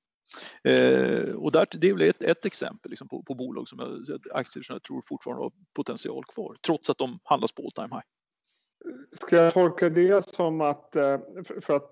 Eh, 0.64 1.36
och 1.36 1.52
där, 1.52 1.68
det 1.72 1.90
är 1.90 1.94
väl 1.94 2.10
ett, 2.10 2.22
ett 2.22 2.46
exempel 2.46 2.90
liksom 2.90 3.08
på, 3.08 3.24
på 3.24 3.34
bolag 3.34 3.68
som 3.68 3.80
jag, 3.80 4.20
aktier 4.34 4.64
som 4.64 4.74
jag 4.74 4.84
tror 4.84 5.02
fortfarande 5.06 5.44
har 5.44 5.52
potential 5.76 6.24
kvar, 6.26 6.56
trots 6.66 6.90
att 6.90 6.98
de 6.98 7.20
handlas 7.24 7.52
på 7.52 7.64
all 7.64 7.72
time 7.72 7.96
high. 7.96 8.15
Ska 9.12 9.36
jag 9.36 9.54
tolka 9.54 9.90
det 9.90 10.26
som 10.26 10.62
att, 10.62 10.96
eh, 10.96 11.20
för 11.62 11.76
att 11.76 11.92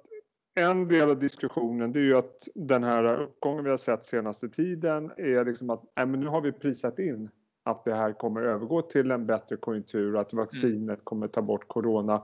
en 0.56 0.88
del 0.88 1.10
av 1.10 1.20
diskussionen 1.20 1.92
det 1.92 2.00
är 2.00 2.04
ju 2.04 2.18
att 2.18 2.48
den 2.56 2.84
här 2.84 3.22
uppgången 3.22 3.64
vi 3.64 3.70
har 3.70 3.78
sett 3.78 4.04
senaste 4.04 4.50
tiden 4.50 5.12
är 5.18 5.46
liksom 5.46 5.70
att 5.70 5.84
nej, 5.96 6.06
men 6.06 6.20
nu 6.20 6.28
har 6.28 6.42
vi 6.42 6.52
prisat 6.52 7.00
in 7.00 7.30
att 7.64 7.86
det 7.86 7.96
här 7.96 8.14
kommer 8.14 8.42
övergå 8.42 8.82
till 8.82 9.12
en 9.12 9.26
bättre 9.26 9.58
konjunktur 9.58 10.18
att 10.18 10.34
vaccinet 10.34 10.90
mm. 10.90 11.00
kommer 11.04 11.28
ta 11.28 11.42
bort 11.42 11.68
corona. 11.68 12.24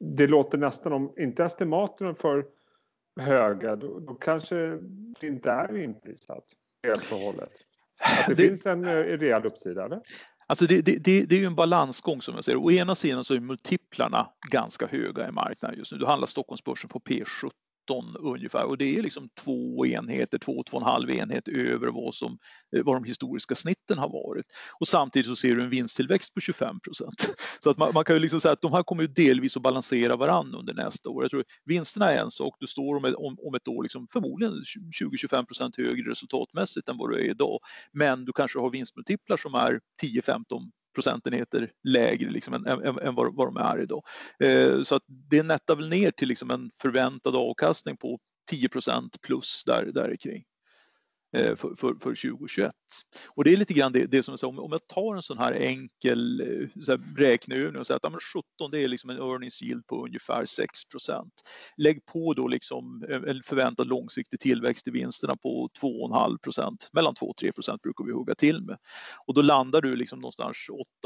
Det 0.00 0.26
låter 0.26 0.58
nästan 0.58 0.92
om, 0.92 1.12
inte 1.16 1.44
estimaten 1.44 2.14
för 2.14 2.46
höga, 3.20 3.76
då, 3.76 3.98
då 3.98 4.14
kanske 4.14 4.56
det 5.20 5.26
inte 5.26 5.50
är 5.50 5.76
inprisat 5.76 6.44
helt 6.86 7.12
och 7.12 7.18
hållet. 7.18 7.50
Att 8.00 8.28
det, 8.28 8.34
det 8.34 8.48
finns 8.48 8.66
en 8.66 8.84
eh, 8.84 8.94
rejäl 8.94 9.46
uppsida, 9.46 9.84
eller? 9.84 10.00
Alltså 10.50 10.66
det, 10.66 10.82
det, 10.82 10.96
det, 10.96 11.24
det 11.24 11.34
är 11.34 11.38
ju 11.38 11.46
en 11.46 11.54
balansgång 11.54 12.22
som 12.22 12.34
jag 12.34 12.44
ser 12.44 12.56
Å 12.56 12.70
ena 12.70 12.94
sidan 12.94 13.24
så 13.24 13.34
är 13.34 13.40
multiplarna 13.40 14.28
ganska 14.50 14.86
höga 14.86 15.28
i 15.28 15.32
marknaden 15.32 15.78
just 15.78 15.92
nu. 15.92 15.98
Du 15.98 16.06
handlar 16.06 16.26
Stockholmsbörsen 16.26 16.88
på 16.88 16.98
P17 16.98 17.50
ungefär 18.18 18.64
och 18.64 18.78
det 18.78 18.96
är 18.98 19.02
liksom 19.02 19.28
två 19.38 19.86
enheter, 19.86 20.38
två, 20.38 20.62
två 20.62 20.76
och 20.76 20.82
en 20.82 20.88
halv 20.88 21.10
enhet 21.10 21.48
över 21.48 21.88
vad, 21.88 22.14
som, 22.14 22.38
eh, 22.76 22.82
vad 22.84 22.96
de 22.96 23.04
historiska 23.04 23.54
snitten 23.54 23.98
har 23.98 24.08
varit. 24.08 24.46
Och 24.80 24.88
samtidigt 24.88 25.26
så 25.26 25.36
ser 25.36 25.56
du 25.56 25.62
en 25.62 25.70
vinsttillväxt 25.70 26.34
på 26.34 26.40
25 26.40 26.80
procent. 26.80 27.34
Så 27.62 27.70
att 27.70 27.78
man, 27.78 27.94
man, 27.94 28.04
kan 28.04 28.16
ju 28.16 28.20
liksom 28.20 28.40
säga 28.40 28.52
att 28.52 28.62
de 28.62 28.72
här 28.72 28.82
kommer 28.82 29.02
ju 29.02 29.08
delvis 29.08 29.56
att 29.56 29.62
balansera 29.62 30.16
varann 30.16 30.54
under 30.54 30.74
nästa 30.74 31.10
år. 31.10 31.24
Jag 31.24 31.30
tror 31.30 31.44
vinsterna 31.64 32.12
är 32.12 32.16
en 32.18 32.30
sak, 32.30 32.56
du 32.60 32.66
står 32.66 32.96
om 32.96 33.04
ett, 33.04 33.14
om, 33.14 33.36
om 33.38 33.54
ett 33.54 33.68
år 33.68 33.82
liksom 33.82 34.06
förmodligen 34.12 34.54
20-25 35.02 35.46
procent 35.46 35.76
högre 35.76 36.10
resultatmässigt 36.10 36.88
än 36.88 36.98
vad 36.98 37.10
du 37.10 37.16
är 37.16 37.30
idag. 37.30 37.58
Men 37.92 38.24
du 38.24 38.32
kanske 38.32 38.58
har 38.58 38.70
vinstmultiplar 38.70 39.36
som 39.36 39.54
är 39.54 39.80
10-15 40.02 40.70
procentenheter 40.94 41.70
lägre 41.88 42.30
liksom 42.30 42.54
än, 42.54 42.66
än, 42.66 42.98
än 42.98 43.14
vad, 43.14 43.34
vad 43.34 43.46
de 43.48 43.56
är 43.56 43.82
idag. 43.82 44.02
Eh, 44.38 44.82
så 44.82 44.94
att 44.94 45.02
det 45.06 45.42
nettar 45.42 45.76
väl 45.76 45.88
ner 45.88 46.10
till 46.10 46.28
liksom 46.28 46.50
en 46.50 46.70
förväntad 46.82 47.36
avkastning 47.36 47.96
på 47.96 48.18
10% 48.52 49.08
plus 49.22 49.62
där, 49.66 49.84
där 49.84 50.16
kring. 50.16 50.44
Eh, 51.36 51.56
för, 51.56 51.74
för, 51.74 51.94
för 51.94 52.30
2021. 52.30 52.72
Och 53.28 53.44
det 53.44 53.52
är 53.52 53.56
lite 53.56 53.74
grann 53.74 53.92
det, 53.92 54.06
det 54.06 54.22
som 54.22 54.32
jag 54.32 54.38
sa, 54.38 54.48
om 54.48 54.72
jag 54.72 54.86
tar 54.86 55.16
en 55.16 55.22
sån 55.22 55.38
här 55.38 55.52
enkel 55.52 56.40
eh, 56.40 56.80
så 56.80 56.92
här 56.92 57.00
räkneövning 57.16 57.80
och 57.80 57.86
säger 57.86 57.96
att 57.96 58.12
ja, 58.12 58.18
17 58.58 58.70
det 58.70 58.80
är 58.80 58.88
liksom 58.88 59.10
en 59.10 59.16
earnings 59.16 59.62
yield 59.62 59.86
på 59.86 60.04
ungefär 60.04 60.44
6% 60.44 61.30
Lägg 61.76 62.06
på 62.06 62.34
då 62.34 62.48
liksom 62.48 63.04
eh, 63.10 63.30
en 63.30 63.42
förväntad 63.44 63.86
långsiktig 63.86 64.40
tillväxt 64.40 64.88
i 64.88 64.90
vinsterna 64.90 65.36
på 65.36 65.68
2,5% 65.82 66.76
mellan 66.92 67.14
2 67.14 67.26
och 67.26 67.36
3% 67.42 67.78
brukar 67.82 68.04
vi 68.04 68.12
hugga 68.12 68.34
till 68.34 68.62
med. 68.62 68.76
Och 69.26 69.34
då 69.34 69.42
landar 69.42 69.80
du 69.80 69.96
liksom 69.96 70.20
någonstans 70.20 70.56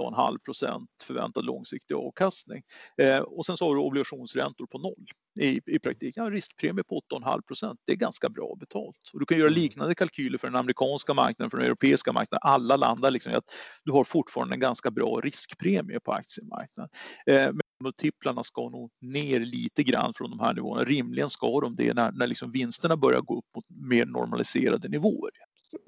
8,5% 0.00 0.86
förväntad 1.02 1.44
långsiktig 1.44 1.94
avkastning. 1.94 2.62
Eh, 3.02 3.18
och 3.18 3.46
sen 3.46 3.56
så 3.56 3.66
har 3.66 3.74
du 3.74 3.80
obligationsräntor 3.80 4.66
på 4.66 4.78
noll 4.78 5.06
i, 5.40 5.60
i 5.66 5.78
praktiken. 5.78 6.24
En 6.24 6.32
riskpremie 6.32 6.84
på 6.84 7.00
8,5% 7.12 7.76
det 7.86 7.92
är 7.92 7.96
ganska 7.96 8.28
bra 8.28 8.56
betalt. 8.60 9.10
Och 9.12 9.20
du 9.20 9.26
kan 9.26 9.38
göra 9.38 9.48
mm. 9.48 9.60
liknande 9.60 9.94
kalkyler 9.94 10.24
kalkyler 10.24 10.38
för 10.38 10.48
den 10.48 10.56
amerikanska 10.56 11.14
marknaden, 11.14 11.50
för 11.50 11.58
den 11.58 11.66
europeiska 11.66 12.12
marknaden. 12.12 12.40
Alla 12.42 12.76
landar 12.76 13.10
liksom 13.10 13.32
i 13.32 13.36
att 13.36 13.44
du 13.84 13.92
har 13.92 14.04
fortfarande 14.04 14.54
en 14.54 14.60
ganska 14.60 14.90
bra 14.90 15.20
riskpremie 15.20 16.00
på 16.00 16.12
aktiemarknaden. 16.12 16.90
Eh, 17.26 17.52
men 17.52 17.60
multiplarna 17.84 18.42
ska 18.42 18.68
nog 18.68 18.90
ner 19.00 19.40
lite 19.40 19.82
grann 19.82 20.12
från 20.14 20.30
de 20.30 20.40
här 20.40 20.54
nivåerna. 20.54 20.84
Rimligen 20.84 21.30
ska 21.30 21.60
de 21.60 21.76
det 21.76 21.94
när, 21.94 22.12
när 22.12 22.26
liksom 22.26 22.52
vinsterna 22.52 22.96
börjar 22.96 23.20
gå 23.20 23.38
upp 23.38 23.56
mot 23.56 23.64
mer 23.70 24.06
normaliserade 24.06 24.88
nivåer. 24.88 25.30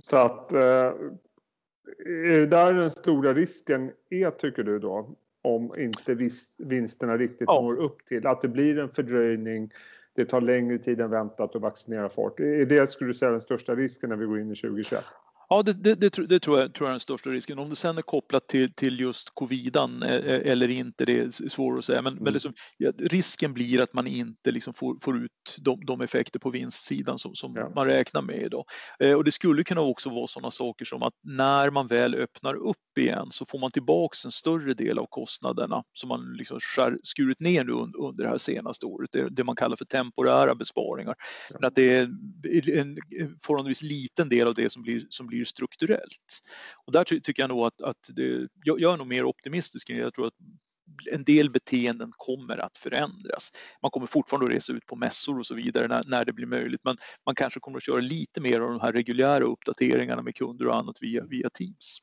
Så 0.03 0.17
att 0.17 0.53
eh, 0.53 0.93
är 2.07 2.41
det 2.41 2.47
där 2.47 2.75
den 2.75 2.91
stora 2.91 3.35
risken 3.35 3.93
är 4.11 4.31
tycker 4.31 4.63
du 4.63 4.79
då? 4.79 5.17
Om 5.47 5.79
inte 5.79 6.15
vinsterna 6.59 7.17
riktigt 7.17 7.45
ja. 7.47 7.61
når 7.61 7.77
upp 7.77 8.07
till 8.07 8.27
att 8.27 8.43
det 8.43 8.49
blir 8.49 8.79
en 8.79 8.89
fördröjning 8.89 9.71
det 10.17 10.25
tar 10.25 10.41
längre 10.41 10.79
tid 10.79 11.01
än 11.01 11.11
väntat 11.11 11.57
att 11.57 11.63
vaccinera 11.63 12.09
folk. 12.09 12.41
Är 12.41 12.67
det, 12.67 12.91
skulle 12.91 13.11
du 13.11 13.15
säga, 13.15 13.31
den 13.31 13.41
största 13.41 13.75
risken 13.75 14.11
när 14.11 14.17
vi 14.17 14.27
går 14.27 14.41
in 14.41 14.53
i 14.53 14.55
2021? 14.55 15.05
Ja, 15.49 15.63
det, 15.63 15.73
det, 15.73 15.95
det, 15.95 16.27
det, 16.29 16.41
tror, 16.41 16.61
jag, 16.61 16.75
tror 16.75 16.87
jag 16.87 16.91
är 16.91 16.93
den 16.93 17.01
största 17.01 17.31
risken. 17.31 17.59
Om 17.59 17.71
det 17.71 17.77
sen 17.77 17.99
är 17.99 18.03
kopplat 18.03 18.49
till, 18.49 18.73
till 18.75 19.01
just 19.01 19.31
covidan 19.35 20.03
eh, 20.03 20.15
eh, 20.15 20.53
eller 20.53 20.69
inte, 20.69 21.05
det 21.05 21.19
är 21.19 21.49
svårt 21.49 21.79
att 21.79 21.85
säga. 21.85 22.03
Men, 22.03 22.13
mm. 22.13 22.25
men 22.25 22.33
liksom, 22.33 22.55
ja, 22.77 22.93
risken 22.99 23.55
blir 23.55 23.81
att 23.81 23.93
man 23.93 24.07
inte 24.07 24.51
liksom 24.51 24.75
får, 24.75 24.99
får 25.01 25.25
ut 25.25 25.31
de, 25.59 25.85
de 25.85 26.01
effekter 26.01 26.39
på 26.39 26.51
vinstsidan 26.51 27.19
som, 27.19 27.35
som 27.35 27.55
ja. 27.57 27.73
man 27.75 27.87
räknar 27.87 28.23
med 28.23 28.43
idag. 28.43 28.65
Eh, 29.01 29.13
och 29.13 29.25
det 29.25 29.33
skulle 29.33 29.65
kunna 29.65 29.81
också 29.81 30.11
vara 30.11 30.27
sådana 30.27 30.51
saker 30.51 30.85
som 30.85 31.03
att 31.03 31.15
när 31.23 31.71
man 31.71 31.87
väl 31.87 32.15
öppnar 32.15 32.55
upp 32.55 32.99
igen 32.99 33.27
så 33.31 33.45
får 33.45 33.59
man 33.59 33.71
tillbaks 33.71 34.25
en 34.25 34.33
större 34.33 34.75
del 34.75 34.99
av 34.99 35.07
kostnaderna 35.11 35.83
som 35.93 36.09
man 36.09 36.33
liksom 36.33 36.61
skär, 36.61 36.99
skurit 37.03 37.41
ner 37.41 37.65
nu 37.65 37.73
under 37.73 38.25
det 38.25 38.31
här 38.31 38.39
senaste 38.39 38.87
året. 38.87 39.11
Det, 39.13 39.29
det 39.29 39.45
man 39.45 39.57
kallar 39.57 39.77
för 39.77 39.85
temporära 39.85 40.55
besparingar. 40.55 41.15
Ja. 41.51 41.57
Men 41.61 41.69
att 41.69 41.75
det 41.75 41.97
är 41.97 42.03
en, 42.79 42.99
en 43.21 43.39
förhållandevis 43.43 43.83
liten 43.83 44.29
del 44.29 44.49
av 44.49 44.55
det 44.55 44.73
som 44.73 44.83
blir, 44.83 45.03
som 45.09 45.27
blir 45.27 45.36
blir 45.37 45.45
strukturellt. 45.45 46.43
Och 46.87 46.93
där 46.93 47.05
ty 47.05 47.21
tycker 47.21 47.43
jag 47.43 47.49
nog 47.49 47.67
att, 47.67 47.83
att 47.83 48.11
det, 48.17 48.49
jag, 48.65 48.81
jag 48.81 48.93
är 48.93 48.97
nog 48.97 49.07
mer 49.07 49.25
optimistisk. 49.25 49.91
Jag 49.91 50.15
tror 50.15 50.27
att 50.27 50.35
en 51.13 51.25
del 51.25 51.51
beteenden 51.51 52.13
kommer 52.17 52.59
att 52.59 52.79
förändras. 52.79 53.51
Man 53.83 53.91
kommer 53.91 54.07
fortfarande 54.07 54.47
att 54.47 54.53
resa 54.53 54.73
ut 54.73 54.87
på 54.87 54.97
mässor 54.97 55.39
och 55.39 55.47
så 55.47 55.55
vidare 55.55 55.89
när, 55.89 56.03
när 56.07 56.25
det 56.25 56.33
blir 56.33 56.47
möjligt, 56.47 56.81
men 56.85 56.97
man 57.27 57.35
kanske 57.35 57.61
kommer 57.61 57.77
att 57.77 57.83
köra 57.83 58.01
lite 58.01 58.41
mer 58.41 58.61
av 58.61 58.71
de 58.71 58.81
här 58.81 58.93
reguljära 58.93 59.45
uppdateringarna 59.45 60.23
med 60.23 60.35
kunder 60.35 60.67
och 60.67 60.77
annat 60.77 60.97
via, 61.01 61.25
via 61.25 61.51
Teams. 61.51 61.99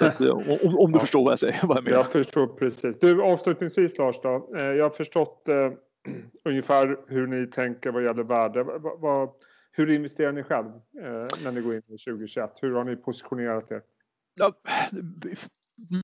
att, 0.00 0.20
om, 0.20 0.78
om, 0.78 0.92
du 0.92 0.96
ja. 0.96 1.00
förstår 1.00 1.24
vad 1.24 1.32
jag 1.32 1.38
säger. 1.38 1.66
Vad 1.66 1.76
jag, 1.76 1.84
menar. 1.84 1.98
jag 1.98 2.12
förstår 2.12 2.46
precis. 2.46 2.98
Du, 3.00 3.22
avslutningsvis 3.22 3.98
Lars, 3.98 4.16
då. 4.22 4.52
Eh, 4.56 4.62
jag 4.62 4.84
har 4.84 4.90
förstått 4.90 5.48
eh, 5.48 5.72
ungefär 6.44 6.96
hur 7.08 7.26
ni 7.26 7.46
tänker 7.46 7.90
vad 7.90 8.04
gäller 8.04 8.24
värde. 8.24 8.62
Vad, 8.62 9.00
vad, 9.00 9.28
hur 9.72 9.90
investerar 9.90 10.32
ni 10.32 10.42
själv 10.42 10.66
eh, 10.66 11.26
när 11.44 11.52
ni 11.52 11.60
går 11.60 11.74
in 11.74 11.82
i 11.86 11.98
2021? 11.98 12.58
Hur 12.62 12.74
har 12.74 12.84
ni 12.84 12.96
positionerat 12.96 13.70
er? 13.70 13.82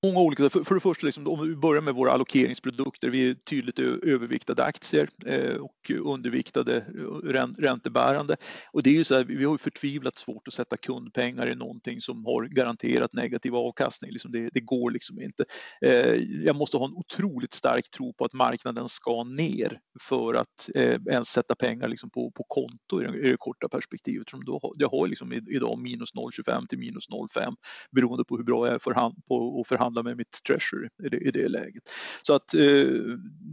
Många 0.03 0.21
olika, 0.21 0.51
för, 0.51 0.65
för 0.65 0.75
det 0.75 0.81
första 0.81 1.07
liksom, 1.07 1.27
om 1.27 1.49
vi 1.49 1.57
börjar 1.57 1.83
med 1.83 1.95
våra 1.95 2.13
allokeringsprodukter, 2.13 3.11
vi 3.11 3.31
är 3.31 3.35
tydligt 3.35 3.79
överviktade 3.79 4.65
aktier 4.65 5.09
eh, 5.27 5.57
och 5.57 5.91
underviktade 6.05 6.77
eh, 6.77 7.63
räntebärande. 7.63 8.37
Och 8.73 8.83
det 8.83 8.91
är 8.91 8.95
ju 8.95 9.05
så 9.05 9.15
här, 9.15 9.25
vi 9.25 9.45
har 9.45 9.53
ju 9.53 9.59
förtvivlat 9.59 10.19
svårt 10.19 10.49
att 10.49 10.55
sätta 10.55 10.77
kundpengar 10.77 11.47
i 11.47 11.55
någonting 11.55 12.01
som 12.01 12.25
har 12.25 12.45
garanterat 12.45 13.13
negativ 13.13 13.55
avkastning. 13.55 14.11
Liksom 14.11 14.33
det, 14.33 14.51
det 14.53 14.61
går 14.61 14.91
liksom 14.91 15.23
inte. 15.23 15.45
Eh, 15.85 16.15
jag 16.45 16.57
måste 16.57 16.77
ha 16.77 16.85
en 16.85 16.95
otroligt 16.95 17.53
stark 17.53 17.91
tro 17.91 18.13
på 18.13 18.25
att 18.25 18.33
marknaden 18.33 18.89
ska 18.89 19.25
ner 19.25 19.79
för 20.09 20.35
att 20.35 20.71
eh, 20.75 21.01
ens 21.11 21.29
sätta 21.29 21.55
pengar 21.55 21.89
liksom 21.89 22.11
på, 22.11 22.31
på 22.31 22.45
konto 22.49 23.03
i 23.03 23.07
det, 23.07 23.29
i 23.29 23.31
det 23.31 23.37
korta 23.39 23.69
perspektivet. 23.69 24.27
Då, 24.47 24.61
jag 24.77 24.89
har 24.89 25.07
liksom 25.09 25.33
idag 25.33 25.79
minus 25.79 26.15
0,25 26.15 26.67
till 26.67 26.79
minus 26.79 27.09
0,5 27.09 27.55
beroende 27.91 28.25
på 28.25 28.37
hur 28.37 28.45
bra 28.45 28.67
jag 28.67 28.75
är 28.75 28.79
för 28.79 28.95
hand, 28.95 29.15
på 29.29 29.61
och 29.67 29.79
förhandla 29.79 30.03
med 30.03 30.17
mitt 30.17 30.43
treasury 30.47 30.89
i 31.05 31.09
det, 31.09 31.17
i 31.17 31.31
det 31.31 31.49
läget. 31.49 31.83
Så 32.23 32.35
att 32.35 32.55
eh, 32.55 32.61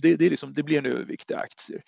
det, 0.02 0.16
det, 0.16 0.26
är 0.26 0.30
liksom, 0.30 0.54
det 0.54 0.64
blir 0.64 0.78
en 0.78 0.86
övervikt 0.86 1.32
i 1.32 1.34
aktier. 1.34 1.82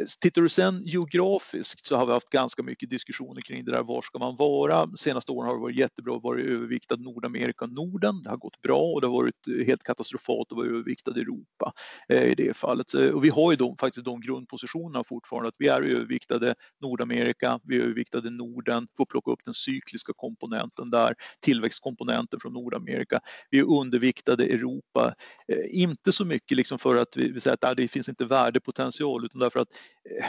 Eh, 0.00 0.06
tittar 0.20 0.42
du 0.42 0.48
sen 0.48 0.82
geografiskt 0.84 1.86
så 1.86 1.96
har 1.96 2.06
vi 2.06 2.12
haft 2.12 2.30
ganska 2.30 2.62
mycket 2.62 2.90
diskussioner 2.90 3.42
kring 3.42 3.64
det 3.64 3.72
där, 3.72 3.82
var 3.82 4.02
ska 4.02 4.18
man 4.18 4.36
vara? 4.36 4.96
Senaste 4.96 5.32
åren 5.32 5.48
har 5.48 5.54
det 5.54 5.60
varit 5.60 5.76
jättebra 5.76 6.16
att 6.16 6.22
vara 6.22 6.40
överviktad 6.40 6.96
Nordamerika 6.96 7.64
och 7.64 7.72
Norden. 7.72 8.22
Det 8.22 8.30
har 8.30 8.36
gått 8.36 8.62
bra 8.62 8.82
och 8.82 9.00
det 9.00 9.06
har 9.06 9.14
varit 9.14 9.48
eh, 9.48 9.66
helt 9.66 9.84
katastrofalt 9.84 10.52
att 10.52 10.56
vara 10.56 10.66
överviktad 10.66 11.10
Europa 11.10 11.72
eh, 12.08 12.24
i 12.24 12.34
det 12.34 12.56
fallet. 12.56 12.94
Eh, 12.94 13.10
och 13.10 13.24
vi 13.24 13.28
har 13.28 13.50
ju 13.50 13.56
de, 13.56 13.76
faktiskt 13.76 14.04
de 14.04 14.20
grundpositionerna 14.20 15.04
fortfarande, 15.04 15.48
att 15.48 15.54
vi 15.58 15.68
är 15.68 15.82
överviktade 15.82 16.54
Nordamerika, 16.80 17.60
vi 17.64 17.78
är 17.78 17.82
överviktade 17.82 18.30
Norden, 18.30 18.88
får 18.96 19.06
plocka 19.06 19.30
upp 19.30 19.44
den 19.44 19.54
cykliska 19.54 20.12
komponenten 20.16 20.90
där, 20.90 21.14
tillväxtkomponenten 21.40 22.40
från 22.40 22.52
Nordamerika. 22.52 23.20
Vi 23.50 23.58
är 23.58 23.64
underviktade 23.78 24.44
Europa, 24.44 25.14
eh, 25.48 25.82
inte 25.82 26.12
så 26.12 26.24
mycket 26.24 26.56
liksom 26.56 26.78
för 26.78 26.96
att 26.96 27.16
vi, 27.16 27.32
vi 27.32 27.40
säger 27.40 27.58
att 27.62 27.76
det 27.76 27.88
finns 27.88 28.08
inte 28.08 28.24
värdepotential 28.24 29.24
utan 29.24 29.40
därför 29.40 29.60
att 29.60 29.68
eh, 30.10 30.26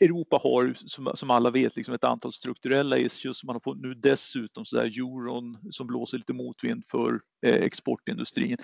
Europa 0.00 0.40
har 0.42 0.74
som, 0.76 1.10
som 1.14 1.30
alla 1.30 1.50
vet 1.50 1.76
liksom 1.76 1.94
ett 1.94 2.04
antal 2.04 2.32
strukturella 2.32 2.98
issues. 2.98 3.44
Man 3.44 3.54
har 3.54 3.60
fått 3.60 3.80
nu 3.80 3.94
dessutom 3.94 4.64
så 4.64 4.76
där 4.76 4.84
euron 4.84 5.58
som 5.70 5.86
blåser 5.86 6.18
lite 6.18 6.32
motvind 6.32 6.84
för 6.86 7.20
eh, 7.46 7.54
exportindustrin. 7.54 8.56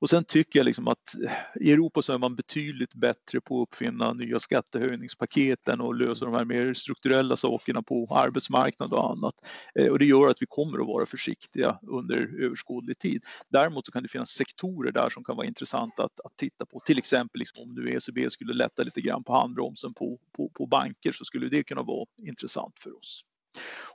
Och 0.00 0.10
sen 0.10 0.24
tycker 0.24 0.58
jag 0.58 0.64
liksom 0.64 0.88
att 0.88 1.14
eh, 1.24 1.62
i 1.62 1.72
Europa 1.72 2.02
så 2.02 2.12
är 2.12 2.18
man 2.18 2.36
betydligt 2.36 2.94
bättre 2.94 3.40
på 3.40 3.62
att 3.62 3.68
uppfinna 3.68 4.12
nya 4.12 4.40
skattehöjningspaketen 4.40 5.80
och 5.80 5.94
lösa 5.94 6.24
de 6.24 6.34
här 6.34 6.44
mer 6.44 6.74
strukturella 6.74 7.36
sakerna 7.36 7.82
på 7.82 8.06
arbetsmarknad 8.10 8.92
och 8.92 9.10
annat. 9.10 9.34
Eh, 9.78 9.86
och 9.86 9.98
det 9.98 10.04
gör 10.04 10.28
att 10.28 10.42
vi 10.42 10.46
kommer 10.46 10.78
att 10.78 10.86
vara 10.86 11.06
försiktiga 11.06 11.78
under 11.82 12.44
överskådlig 12.44 12.98
tid. 12.98 13.24
Däremot 13.48 13.86
så 13.86 13.92
kan 13.92 14.02
det 14.02 14.08
finnas 14.08 14.30
sektorer 14.30 14.92
där 14.92 15.08
som 15.08 15.24
kan 15.24 15.36
vara 15.36 15.46
intressanta 15.46 16.04
att, 16.04 16.20
att 16.24 16.36
titta 16.36 16.66
på. 16.66 16.80
Till 16.80 16.98
exempel 16.98 17.38
liksom 17.38 17.62
om 17.62 17.74
nu 17.74 17.90
ECB 17.90 18.30
skulle 18.30 18.52
lätta 18.52 18.82
lite 18.82 19.00
grann 19.00 19.24
på 19.24 19.32
handbromsen 19.32 19.94
på, 19.94 20.18
på, 20.36 20.48
på 20.48 20.66
banker 20.78 21.12
så 21.12 21.24
skulle 21.24 21.48
det 21.48 21.64
kunna 21.64 21.82
vara 21.82 22.06
intressant 22.22 22.78
för 22.80 22.96
oss. 22.98 23.22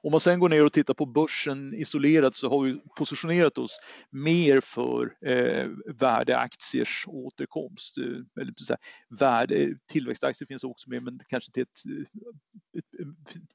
Om 0.04 0.12
man 0.12 0.20
sen 0.20 0.40
går 0.40 0.50
ner 0.50 0.66
och 0.66 0.74
tittar 0.74 0.94
på 0.94 1.06
börsen 1.06 1.74
isolerat 1.74 2.36
så 2.36 2.50
har 2.50 2.64
vi 2.64 2.82
positionerat 2.98 3.58
oss 3.58 3.80
mer 4.12 4.62
för 4.62 5.14
eh, 5.26 5.68
värdeaktiers 6.00 7.06
återkomst. 7.08 7.98
Eh, 7.98 8.42
eller 8.42 8.54
så 8.56 8.74
här, 8.74 8.80
värde, 9.20 9.76
tillväxtaktier 9.92 10.48
finns 10.48 10.64
också 10.64 10.90
med 10.90 11.04
men 11.04 11.20
kanske 11.28 11.52
till 11.52 11.64
ett, 11.64 11.70
ett, 12.78 13.06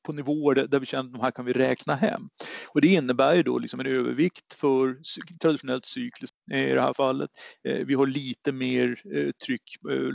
på 0.02 0.12
nivåer 0.12 0.54
där, 0.54 0.66
där 0.66 0.80
vi 0.80 0.86
känner 0.86 1.04
att 1.04 1.12
de 1.12 1.20
här 1.20 1.30
kan 1.30 1.44
vi 1.44 1.52
räkna 1.52 1.94
hem. 1.94 2.28
Och 2.68 2.80
det 2.80 2.88
innebär 2.88 3.34
ju 3.34 3.42
då 3.42 3.58
liksom 3.58 3.80
en 3.80 3.86
övervikt 3.86 4.54
för 4.54 4.98
traditionellt 5.42 5.86
cykliskt 5.86 6.36
i 6.52 6.72
det 6.72 6.80
här 6.80 6.94
fallet. 6.94 7.30
Eh, 7.68 7.86
vi 7.86 7.94
har 7.94 8.06
lite 8.06 8.52
mer 8.52 9.00
eh, 9.14 9.30
tryck 9.46 9.62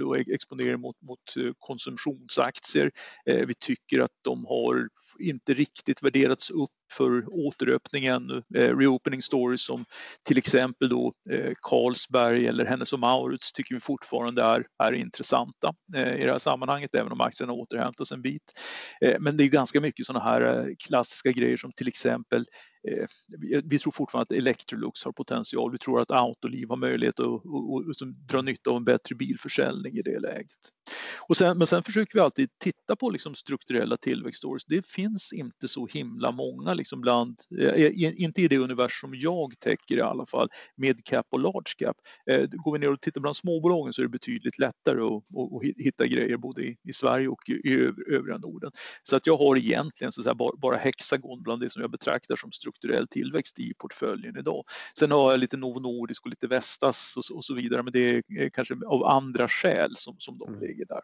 och 0.06 0.18
exponering 0.18 0.80
mot, 0.80 1.02
mot 1.02 1.20
konsumtionsaktier. 1.60 2.92
Vi 3.26 3.54
tycker 3.60 4.00
att 4.00 4.12
de 4.22 4.46
har 4.46 4.88
inte 5.20 5.54
riktigt 5.54 6.04
värderat 6.04 6.21
värderats 6.22 6.50
upp 6.52 6.81
för 6.92 7.26
återöppningen. 7.48 8.32
Eh, 8.56 8.78
reopening 8.78 9.22
stories 9.22 9.66
som 9.66 9.86
till 10.24 10.38
exempel 10.38 10.90
då 10.90 11.14
eh, 11.32 11.52
Carlsberg 11.62 12.48
eller 12.48 12.66
Hennes 12.66 12.94
och 12.94 13.00
Mauritz 13.00 13.52
tycker 13.52 13.76
vi 13.76 13.82
fortfarande 13.82 14.44
är, 14.44 14.66
är 14.84 14.92
intressanta 14.92 15.74
eh, 15.96 16.16
i 16.16 16.24
det 16.26 16.32
här 16.32 16.40
sammanhanget, 16.40 16.96
även 16.96 17.12
om 17.12 17.22
aktierna 17.22 17.54
återhämtas 17.54 18.12
en 18.12 18.22
bit. 18.22 18.54
Eh, 19.02 19.16
men 19.20 19.38
det 19.38 19.44
är 19.44 19.48
ganska 19.48 19.82
mycket 19.82 20.06
sådana 20.06 20.26
här 20.26 20.42
eh, 20.42 20.66
klassiska 20.88 21.32
grejer 21.32 21.58
som 21.58 21.72
till 21.72 21.88
exempel 21.88 22.46
eh, 22.88 23.06
vi 23.64 23.80
tror 23.80 23.92
fortfarande 23.92 24.24
att 24.24 24.42
Electrolux 24.42 25.06
har 25.06 25.12
potential. 25.12 25.72
Vi 25.72 25.78
tror 25.78 26.02
att 26.02 26.12
Autoliv 26.12 26.70
har 26.70 26.78
möjlighet 26.78 27.20
att 27.20 27.26
och, 27.26 27.46
och, 27.46 27.76
och, 27.76 28.08
dra 28.30 28.42
nytta 28.42 28.70
av 28.70 28.78
en 28.78 28.86
bättre 28.86 29.16
bilförsäljning 29.16 29.98
i 29.98 30.02
det 30.02 30.20
läget. 30.20 30.60
Och 31.28 31.38
sen, 31.38 31.58
men 31.58 31.68
sen 31.68 31.84
försöker 31.84 32.14
vi 32.14 32.20
alltid 32.20 32.50
titta 32.60 32.96
på 32.96 33.10
liksom 33.10 33.36
strukturella 33.36 33.98
tillväxtstories. 33.98 34.66
Det 34.66 34.86
finns 34.86 35.34
inte 35.34 35.68
så 35.68 35.88
himla 35.88 36.32
många 36.32 36.74
liksom 36.82 37.02
bland, 37.02 37.40
eh, 37.60 38.22
inte 38.24 38.42
i 38.42 38.48
det 38.48 38.58
universum 38.58 39.12
jag 39.14 39.60
täcker 39.60 39.98
i 39.98 40.02
alla 40.02 40.26
fall, 40.26 40.50
mid 40.76 41.06
cap 41.06 41.28
och 41.30 41.40
large 41.40 41.74
cap. 41.78 41.98
Eh, 42.32 42.48
går 42.52 42.74
vi 42.74 42.80
ner 42.80 42.92
och 42.92 43.02
tittar 43.02 43.22
bland 43.22 43.36
småbolagen 43.36 43.94
så 43.94 44.02
är 44.02 44.04
det 44.04 44.10
betydligt 44.10 44.60
lättare 44.60 45.02
att, 45.02 45.24
att 45.56 45.64
hitta 45.78 46.08
grejer 46.08 46.38
både 46.38 46.64
i, 46.64 46.94
Sverige 46.94 47.28
och 47.28 47.50
i, 47.50 47.74
övriga 48.08 48.38
Norden. 48.38 48.72
Så 49.04 49.16
att 49.16 49.28
jag 49.28 49.38
har 49.38 49.58
egentligen 49.58 50.12
så 50.12 50.24
säga, 50.24 50.36
bara, 50.36 50.78
Hexagon 50.78 51.44
bland 51.44 51.62
det 51.62 51.70
som 51.70 51.82
jag 51.82 51.92
betraktar 51.92 52.36
som 52.36 52.52
strukturell 52.52 53.08
tillväxt 53.08 53.60
i 53.60 53.74
portföljen 53.78 54.38
idag. 54.38 54.64
Sen 55.00 55.12
har 55.12 55.32
jag 55.32 55.40
lite 55.40 55.58
Novo 55.58 55.80
Nordisk 55.80 56.26
och 56.26 56.30
lite 56.30 56.48
Vestas 56.48 57.14
och, 57.18 57.36
och 57.36 57.46
så 57.46 57.54
vidare, 57.54 57.84
men 57.84 57.94
det 57.94 58.00
är 58.00 58.50
kanske 58.50 58.76
av 58.86 59.04
andra 59.04 59.48
skäl 59.48 59.96
som, 59.96 60.16
som 60.18 60.38
de 60.38 60.48
mm. 60.48 60.60
ligger 60.62 60.86
där. 60.86 61.02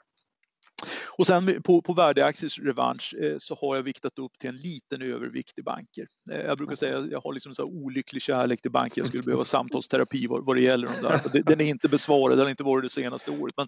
Och 1.17 1.27
sen 1.27 1.61
på, 1.63 1.81
på 1.81 1.93
värdeaktiers 1.93 2.59
revansch 2.59 3.15
eh, 3.21 3.35
så 3.37 3.55
har 3.55 3.75
jag 3.75 3.83
viktat 3.83 4.19
upp 4.19 4.39
till 4.39 4.49
en 4.49 4.55
liten 4.55 5.01
övervikt 5.01 5.59
i 5.59 5.61
banker. 5.61 6.07
Eh, 6.31 6.41
jag 6.41 6.57
brukar 6.57 6.75
säga 6.75 6.97
att 6.97 7.11
jag 7.11 7.21
har 7.21 7.33
liksom 7.33 7.55
så 7.55 7.63
olycklig 7.63 8.21
kärlek 8.21 8.61
till 8.61 8.71
banker. 8.71 9.01
Jag 9.01 9.07
skulle 9.07 9.23
behöva 9.23 9.45
samtalsterapi 9.45 10.27
vad, 10.27 10.45
vad 10.45 10.55
det 10.55 10.61
gäller. 10.61 10.87
De 10.87 11.07
där. 11.07 11.43
Den 11.43 11.61
är 11.61 11.65
inte 11.65 11.89
besvarad, 11.89 12.37
den 12.37 12.45
har 12.45 12.49
inte 12.49 12.63
varit 12.63 12.83
det 12.83 12.89
senaste 12.89 13.31
året. 13.31 13.53
Men 13.57 13.67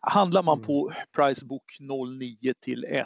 handlar 0.00 0.42
man 0.42 0.62
på 0.62 0.92
Pricebook 1.16 1.64
09 1.80 2.52
till 2.64 2.84
1 2.84 2.92
Eh, 2.94 3.04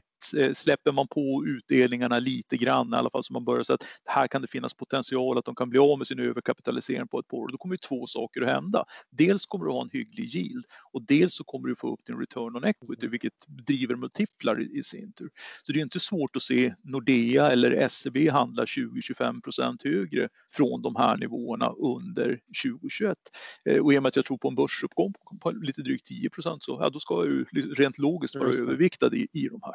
släpper 0.54 0.92
man 0.92 1.08
på 1.08 1.44
utdelningarna 1.46 2.18
lite 2.18 2.56
grann 2.56 2.94
i 2.94 2.96
alla 2.96 3.10
fall 3.10 3.24
så 3.24 3.32
man 3.32 3.44
börjar 3.44 3.62
säga 3.62 3.74
att 3.74 3.86
här 4.04 4.26
kan 4.28 4.42
det 4.42 4.48
finnas 4.48 4.74
potential 4.74 5.38
att 5.38 5.44
de 5.44 5.54
kan 5.54 5.70
bli 5.70 5.78
av 5.78 5.98
med 5.98 6.06
sin 6.06 6.18
överkapitalisering 6.18 7.08
på 7.08 7.18
ett 7.18 7.28
par 7.28 7.36
år. 7.36 7.48
Då 7.48 7.56
kommer 7.56 7.74
ju 7.74 7.78
två 7.78 8.06
saker 8.06 8.40
att 8.40 8.48
hända. 8.48 8.84
Dels 9.10 9.46
kommer 9.46 9.64
du 9.64 9.72
ha 9.72 9.82
en 9.82 9.90
hygglig 9.92 10.36
yield 10.36 10.64
och 10.92 11.06
dels 11.06 11.34
så 11.34 11.44
kommer 11.44 11.68
du 11.68 11.76
få 11.76 11.92
upp 11.92 12.00
din 12.06 12.18
return 12.18 12.56
on 12.56 12.64
equity 12.64 13.08
vilket 13.08 13.32
driver 13.66 13.96
multiplar 13.96 14.60
i, 14.60 14.82
sin 14.82 15.12
tur. 15.12 15.30
Så 15.62 15.72
det 15.72 15.78
är 15.78 15.82
inte 15.82 16.00
svårt 16.00 16.36
att 16.36 16.42
se 16.42 16.74
Nordea 16.82 17.50
eller 17.50 17.88
SEB 17.88 18.30
handla 18.30 18.64
20-25 18.64 19.42
procent 19.42 19.82
högre 19.84 20.28
från 20.52 20.82
de 20.82 20.96
här 20.96 21.16
nivåerna 21.16 21.68
under 21.68 22.40
2021. 22.64 23.18
Eh, 23.64 23.78
och 23.78 23.92
i 23.92 23.98
och 23.98 24.02
med 24.02 24.08
att 24.08 24.16
jag 24.16 24.24
tror 24.24 24.38
på 24.38 24.48
en 24.48 24.54
börsuppgång 24.54 25.12
på 25.40 25.50
lite 25.50 25.82
drygt 25.82 26.06
10 26.06 26.30
procent 26.30 26.64
så 26.64 26.78
ja, 26.82 26.90
då 26.90 26.98
ska 26.98 27.14
jag 27.14 27.26
ju 27.26 27.44
rent 27.74 27.98
logiskt 27.98 28.36
vara 28.36 28.52
överviktad 28.54 29.14
i, 29.14 29.28
i 29.32 29.48
de 29.48 29.60
här. 29.62 29.74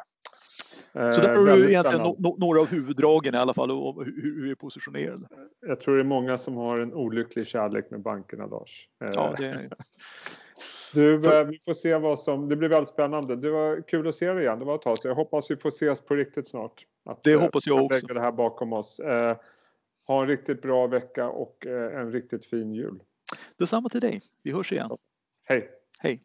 Så 0.92 1.20
där 1.20 1.34
har 1.34 1.56
du 1.56 1.68
egentligen 1.68 2.02
no, 2.02 2.36
några 2.38 2.60
av 2.60 2.66
huvuddragen 2.66 3.34
i 3.34 3.38
alla 3.38 3.54
fall 3.54 3.70
och 3.70 4.04
hur, 4.04 4.22
hur 4.22 4.42
vi 4.42 4.50
är 4.50 4.54
positionerade. 4.54 5.28
Jag 5.66 5.80
tror 5.80 5.94
det 5.96 6.02
är 6.02 6.04
många 6.04 6.38
som 6.38 6.56
har 6.56 6.78
en 6.78 6.94
olycklig 6.94 7.46
kärlek 7.46 7.90
med 7.90 8.00
bankerna 8.00 8.46
Lars. 8.46 8.88
Ja, 8.98 9.34
det 9.38 9.46
är 9.46 9.68
Du, 10.94 11.14
eh, 11.14 11.44
vi 11.44 11.58
får 11.58 11.74
se 11.74 11.96
vad 11.96 12.20
som... 12.20 12.48
Det 12.48 12.56
blir 12.56 12.68
väldigt 12.68 12.90
spännande. 12.90 13.36
Det 13.36 13.50
var 13.50 13.88
kul 13.88 14.08
att 14.08 14.14
se 14.14 14.32
dig 14.32 14.42
igen. 14.42 14.58
Det 14.58 14.64
var 14.64 14.74
ett 14.74 14.82
tag 14.82 14.98
så 14.98 15.08
jag 15.08 15.14
hoppas 15.14 15.50
vi 15.50 15.56
får 15.56 15.68
ses 15.68 16.00
på 16.00 16.14
riktigt 16.14 16.48
snart. 16.48 16.86
Att, 17.04 17.22
det 17.22 17.34
hoppas 17.34 17.66
jag 17.66 17.84
också. 17.84 18.06
Lägga 18.06 18.14
det 18.14 18.20
här 18.20 18.32
bakom 18.32 18.72
oss. 18.72 19.00
Eh, 19.00 19.36
ha 20.06 20.22
en 20.22 20.28
riktigt 20.28 20.62
bra 20.62 20.86
vecka 20.86 21.28
och 21.28 21.66
en 21.66 22.12
riktigt 22.12 22.46
fin 22.46 22.72
jul. 22.72 23.02
Detsamma 23.56 23.88
till 23.88 24.00
dig. 24.00 24.22
Vi 24.42 24.52
hörs 24.52 24.72
igen. 24.72 24.90
Hej. 25.46 25.70
Hej. 25.98 26.22